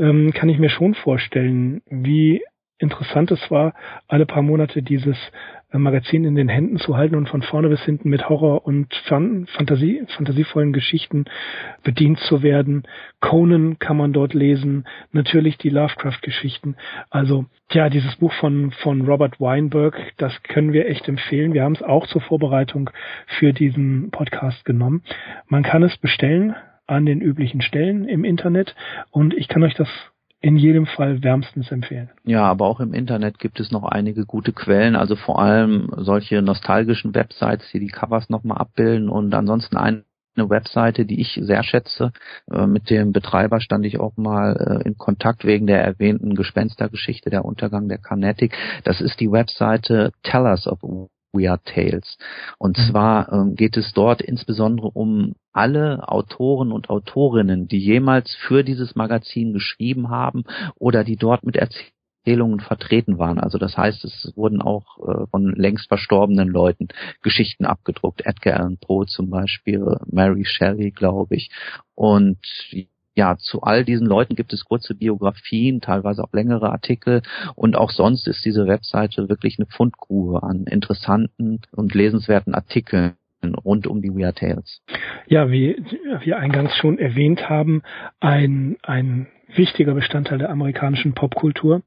ähm, 0.00 0.32
kann 0.34 0.48
ich 0.48 0.58
mir 0.58 0.68
schon 0.68 0.94
vorstellen, 0.94 1.80
wie 1.86 2.42
interessant 2.78 3.30
es 3.30 3.52
war, 3.52 3.72
alle 4.08 4.26
paar 4.26 4.42
Monate 4.42 4.82
dieses 4.82 5.16
Magazin 5.82 6.24
in 6.24 6.34
den 6.34 6.48
Händen 6.48 6.78
zu 6.78 6.96
halten 6.96 7.14
und 7.16 7.28
von 7.28 7.42
vorne 7.42 7.68
bis 7.68 7.82
hinten 7.82 8.08
mit 8.08 8.28
Horror 8.28 8.66
und 8.66 8.94
Fan 9.06 9.46
Fantasie, 9.46 10.04
fantasievollen 10.16 10.72
Geschichten 10.72 11.24
bedient 11.82 12.18
zu 12.20 12.42
werden. 12.42 12.84
Conan 13.20 13.78
kann 13.78 13.96
man 13.96 14.12
dort 14.12 14.34
lesen, 14.34 14.84
natürlich 15.12 15.58
die 15.58 15.70
Lovecraft-Geschichten. 15.70 16.76
Also 17.10 17.46
ja, 17.72 17.88
dieses 17.88 18.16
Buch 18.16 18.32
von, 18.34 18.70
von 18.70 19.02
Robert 19.02 19.40
Weinberg, 19.40 19.96
das 20.16 20.42
können 20.42 20.72
wir 20.72 20.88
echt 20.88 21.08
empfehlen. 21.08 21.54
Wir 21.54 21.64
haben 21.64 21.74
es 21.74 21.82
auch 21.82 22.06
zur 22.06 22.20
Vorbereitung 22.20 22.90
für 23.38 23.52
diesen 23.52 24.10
Podcast 24.10 24.64
genommen. 24.64 25.02
Man 25.48 25.62
kann 25.62 25.82
es 25.82 25.96
bestellen 25.96 26.54
an 26.86 27.06
den 27.06 27.20
üblichen 27.20 27.62
Stellen 27.62 28.06
im 28.08 28.24
Internet 28.24 28.74
und 29.10 29.34
ich 29.34 29.48
kann 29.48 29.62
euch 29.62 29.74
das 29.74 29.88
in 30.44 30.56
jedem 30.56 30.84
Fall 30.84 31.22
wärmstens 31.22 31.72
empfehlen. 31.72 32.10
Ja, 32.24 32.42
aber 32.42 32.66
auch 32.66 32.80
im 32.80 32.92
Internet 32.92 33.38
gibt 33.38 33.60
es 33.60 33.70
noch 33.70 33.84
einige 33.84 34.26
gute 34.26 34.52
Quellen, 34.52 34.94
also 34.94 35.16
vor 35.16 35.40
allem 35.40 35.90
solche 35.96 36.42
nostalgischen 36.42 37.14
Websites, 37.14 37.70
die 37.72 37.80
die 37.80 37.88
Covers 37.88 38.28
nochmal 38.28 38.58
abbilden 38.58 39.08
und 39.08 39.34
ansonsten 39.34 39.78
ein 39.78 40.04
eine 40.36 40.50
Webseite, 40.50 41.04
die 41.04 41.20
ich 41.20 41.38
sehr 41.40 41.62
schätze. 41.62 42.10
Äh, 42.50 42.66
mit 42.66 42.90
dem 42.90 43.12
Betreiber 43.12 43.60
stand 43.60 43.86
ich 43.86 44.00
auch 44.00 44.16
mal 44.16 44.80
äh, 44.82 44.88
in 44.88 44.98
Kontakt 44.98 45.44
wegen 45.44 45.68
der 45.68 45.84
erwähnten 45.84 46.34
Gespenstergeschichte, 46.34 47.30
der 47.30 47.44
Untergang 47.44 47.88
der 47.88 47.98
Carnatic. 47.98 48.52
Das 48.82 49.00
ist 49.00 49.20
die 49.20 49.30
Webseite 49.30 50.10
Tellers 50.24 50.66
of 50.66 50.82
Weird 51.34 51.64
Tales. 51.64 52.16
Und 52.58 52.78
mhm. 52.78 52.82
zwar 52.90 53.32
ähm, 53.32 53.54
geht 53.54 53.76
es 53.76 53.92
dort 53.92 54.22
insbesondere 54.22 54.88
um 54.88 55.34
alle 55.52 56.08
Autoren 56.08 56.72
und 56.72 56.90
Autorinnen, 56.90 57.68
die 57.68 57.78
jemals 57.78 58.34
für 58.34 58.64
dieses 58.64 58.96
Magazin 58.96 59.52
geschrieben 59.52 60.10
haben 60.10 60.44
oder 60.76 61.04
die 61.04 61.16
dort 61.16 61.44
mit 61.44 61.56
Erzählungen 61.56 62.60
vertreten 62.60 63.18
waren. 63.18 63.38
Also 63.38 63.58
das 63.58 63.76
heißt, 63.76 64.04
es 64.04 64.32
wurden 64.34 64.62
auch 64.62 64.98
äh, 64.98 65.26
von 65.30 65.54
längst 65.54 65.88
verstorbenen 65.88 66.48
Leuten 66.48 66.88
Geschichten 67.22 67.66
abgedruckt. 67.66 68.24
Edgar 68.24 68.60
Allan 68.60 68.78
Poe 68.78 69.06
zum 69.06 69.30
Beispiel, 69.30 69.98
Mary 70.06 70.44
Shelley, 70.44 70.90
glaube 70.90 71.36
ich. 71.36 71.50
Und 71.94 72.38
ja, 73.16 73.36
zu 73.38 73.62
all 73.62 73.84
diesen 73.84 74.06
Leuten 74.06 74.34
gibt 74.34 74.52
es 74.52 74.64
kurze 74.64 74.94
Biografien, 74.94 75.80
teilweise 75.80 76.22
auch 76.22 76.32
längere 76.32 76.70
Artikel 76.70 77.22
und 77.54 77.76
auch 77.76 77.90
sonst 77.90 78.26
ist 78.26 78.44
diese 78.44 78.66
Webseite 78.66 79.28
wirklich 79.28 79.58
eine 79.58 79.66
Fundgrube 79.66 80.42
an 80.42 80.64
interessanten 80.64 81.60
und 81.72 81.94
lesenswerten 81.94 82.54
Artikeln 82.54 83.14
rund 83.64 83.86
um 83.86 84.00
die 84.00 84.10
Weird 84.10 84.38
Tales. 84.38 84.82
Ja, 85.26 85.50
wie 85.50 85.76
wir 86.22 86.38
eingangs 86.38 86.74
schon 86.76 86.98
erwähnt 86.98 87.48
haben, 87.48 87.82
ein, 88.20 88.76
ein 88.82 89.28
wichtiger 89.54 89.94
Bestandteil 89.94 90.38
der 90.38 90.50
amerikanischen 90.50 91.14
Popkultur. 91.14 91.82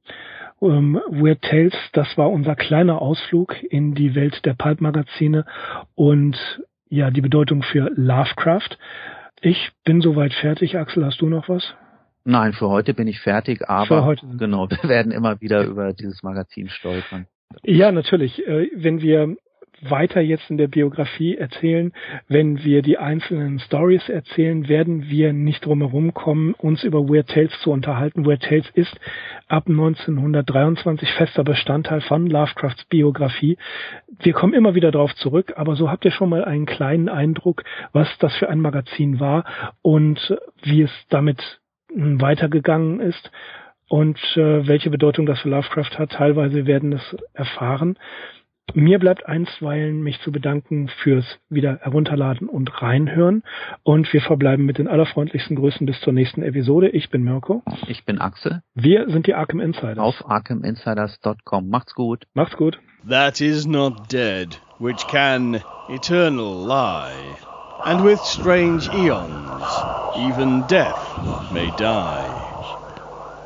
Ähm, 0.61 0.99
Weird 1.09 1.41
Tales, 1.41 1.73
das 1.93 2.17
war 2.17 2.31
unser 2.31 2.55
kleiner 2.55 3.01
Ausflug 3.01 3.55
in 3.63 3.95
die 3.95 4.15
Welt 4.15 4.45
der 4.45 4.53
Pulp-Magazine 4.53 5.45
und 5.95 6.37
ja, 6.89 7.11
die 7.11 7.21
Bedeutung 7.21 7.63
für 7.63 7.91
Lovecraft. 7.95 8.77
Ich 9.41 9.71
bin 9.83 10.01
soweit 10.01 10.33
fertig. 10.33 10.77
Axel, 10.77 11.05
hast 11.05 11.21
du 11.21 11.27
noch 11.27 11.47
was? 11.49 11.73
Nein, 12.23 12.53
für 12.53 12.67
heute 12.67 12.93
bin 12.93 13.07
ich 13.07 13.19
fertig, 13.21 13.69
aber 13.69 14.15
genau, 14.37 14.69
wir 14.69 14.89
werden 14.89 15.11
immer 15.11 15.39
wieder 15.39 15.63
über 15.63 15.93
dieses 15.93 16.23
Magazin 16.23 16.69
stolpern. 16.69 17.27
Ja, 17.63 17.91
natürlich. 17.91 18.45
Äh, 18.45 18.69
wenn 18.75 19.01
wir 19.01 19.37
weiter 19.81 20.21
jetzt 20.21 20.49
in 20.49 20.57
der 20.57 20.67
Biografie 20.67 21.37
erzählen, 21.37 21.93
wenn 22.27 22.63
wir 22.63 22.81
die 22.81 22.97
einzelnen 22.97 23.59
Stories 23.59 24.09
erzählen, 24.09 24.67
werden 24.67 25.09
wir 25.09 25.33
nicht 25.33 25.65
drumherum 25.65 26.13
kommen, 26.13 26.53
uns 26.53 26.83
über 26.83 27.07
Weird 27.07 27.29
Tales 27.29 27.51
zu 27.61 27.71
unterhalten. 27.71 28.25
Weird 28.25 28.43
Tales 28.43 28.69
ist 28.73 28.99
ab 29.47 29.67
1923 29.67 31.09
fester 31.11 31.43
Bestandteil 31.43 32.01
von 32.01 32.27
Lovecrafts 32.27 32.85
Biografie. 32.85 33.57
Wir 34.19 34.33
kommen 34.33 34.53
immer 34.53 34.75
wieder 34.75 34.91
darauf 34.91 35.13
zurück, 35.15 35.53
aber 35.55 35.75
so 35.75 35.89
habt 35.91 36.05
ihr 36.05 36.11
schon 36.11 36.29
mal 36.29 36.43
einen 36.43 36.65
kleinen 36.65 37.09
Eindruck, 37.09 37.63
was 37.93 38.07
das 38.19 38.35
für 38.37 38.49
ein 38.49 38.59
Magazin 38.59 39.19
war 39.19 39.45
und 39.81 40.37
wie 40.63 40.81
es 40.81 40.91
damit 41.09 41.59
weitergegangen 41.93 42.99
ist 42.99 43.31
und 43.89 44.17
äh, 44.35 44.67
welche 44.67 44.89
Bedeutung 44.89 45.25
das 45.25 45.39
für 45.39 45.49
Lovecraft 45.49 45.97
hat. 45.97 46.11
Teilweise 46.11 46.65
werden 46.65 46.93
es 46.93 47.15
erfahren. 47.33 47.97
Mir 48.73 48.99
bleibt 48.99 49.25
einstweilen, 49.27 50.01
mich 50.01 50.19
zu 50.21 50.31
bedanken 50.31 50.89
fürs 51.01 51.25
wieder 51.49 51.79
herunterladen 51.81 52.49
und 52.49 52.81
reinhören. 52.81 53.43
Und 53.83 54.11
wir 54.11 54.21
verbleiben 54.21 54.65
mit 54.65 54.77
den 54.77 54.87
allerfreundlichsten 54.87 55.55
Grüßen 55.55 55.85
bis 55.85 55.99
zur 56.01 56.13
nächsten 56.13 56.43
Episode. 56.43 56.89
Ich 56.89 57.09
bin 57.09 57.23
Mirko. 57.23 57.63
Ich 57.87 58.05
bin 58.05 58.19
Axel. 58.19 58.61
Wir 58.75 59.09
sind 59.09 59.25
die 59.25 59.33
Arkham 59.33 59.61
Insiders. 59.61 59.97
Auf 59.97 60.29
arkhaminsiders.com. 60.29 61.69
Macht's 61.69 61.95
gut. 61.95 62.25
Macht's 62.33 62.57
gut. 62.57 62.77
That 63.09 63.39
is 63.39 63.65
not 63.65 64.11
dead, 64.11 64.59
which 64.79 65.07
can 65.07 65.61
eternal 65.89 66.67
lie. 66.67 67.13
And 67.83 68.03
with 68.03 68.19
strange 68.19 68.89
eons, 68.89 69.63
even 70.17 70.63
death 70.67 71.17
may 71.53 71.71
die. 71.77 72.25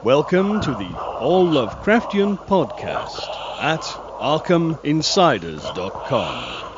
Welcome 0.04 0.62
to 0.62 0.72
the 0.74 0.90
All 1.20 1.46
Lovecraftian 1.46 2.38
Podcast 2.48 3.30
at 3.62 3.84
ArkhamInsiders.com. 4.22 6.71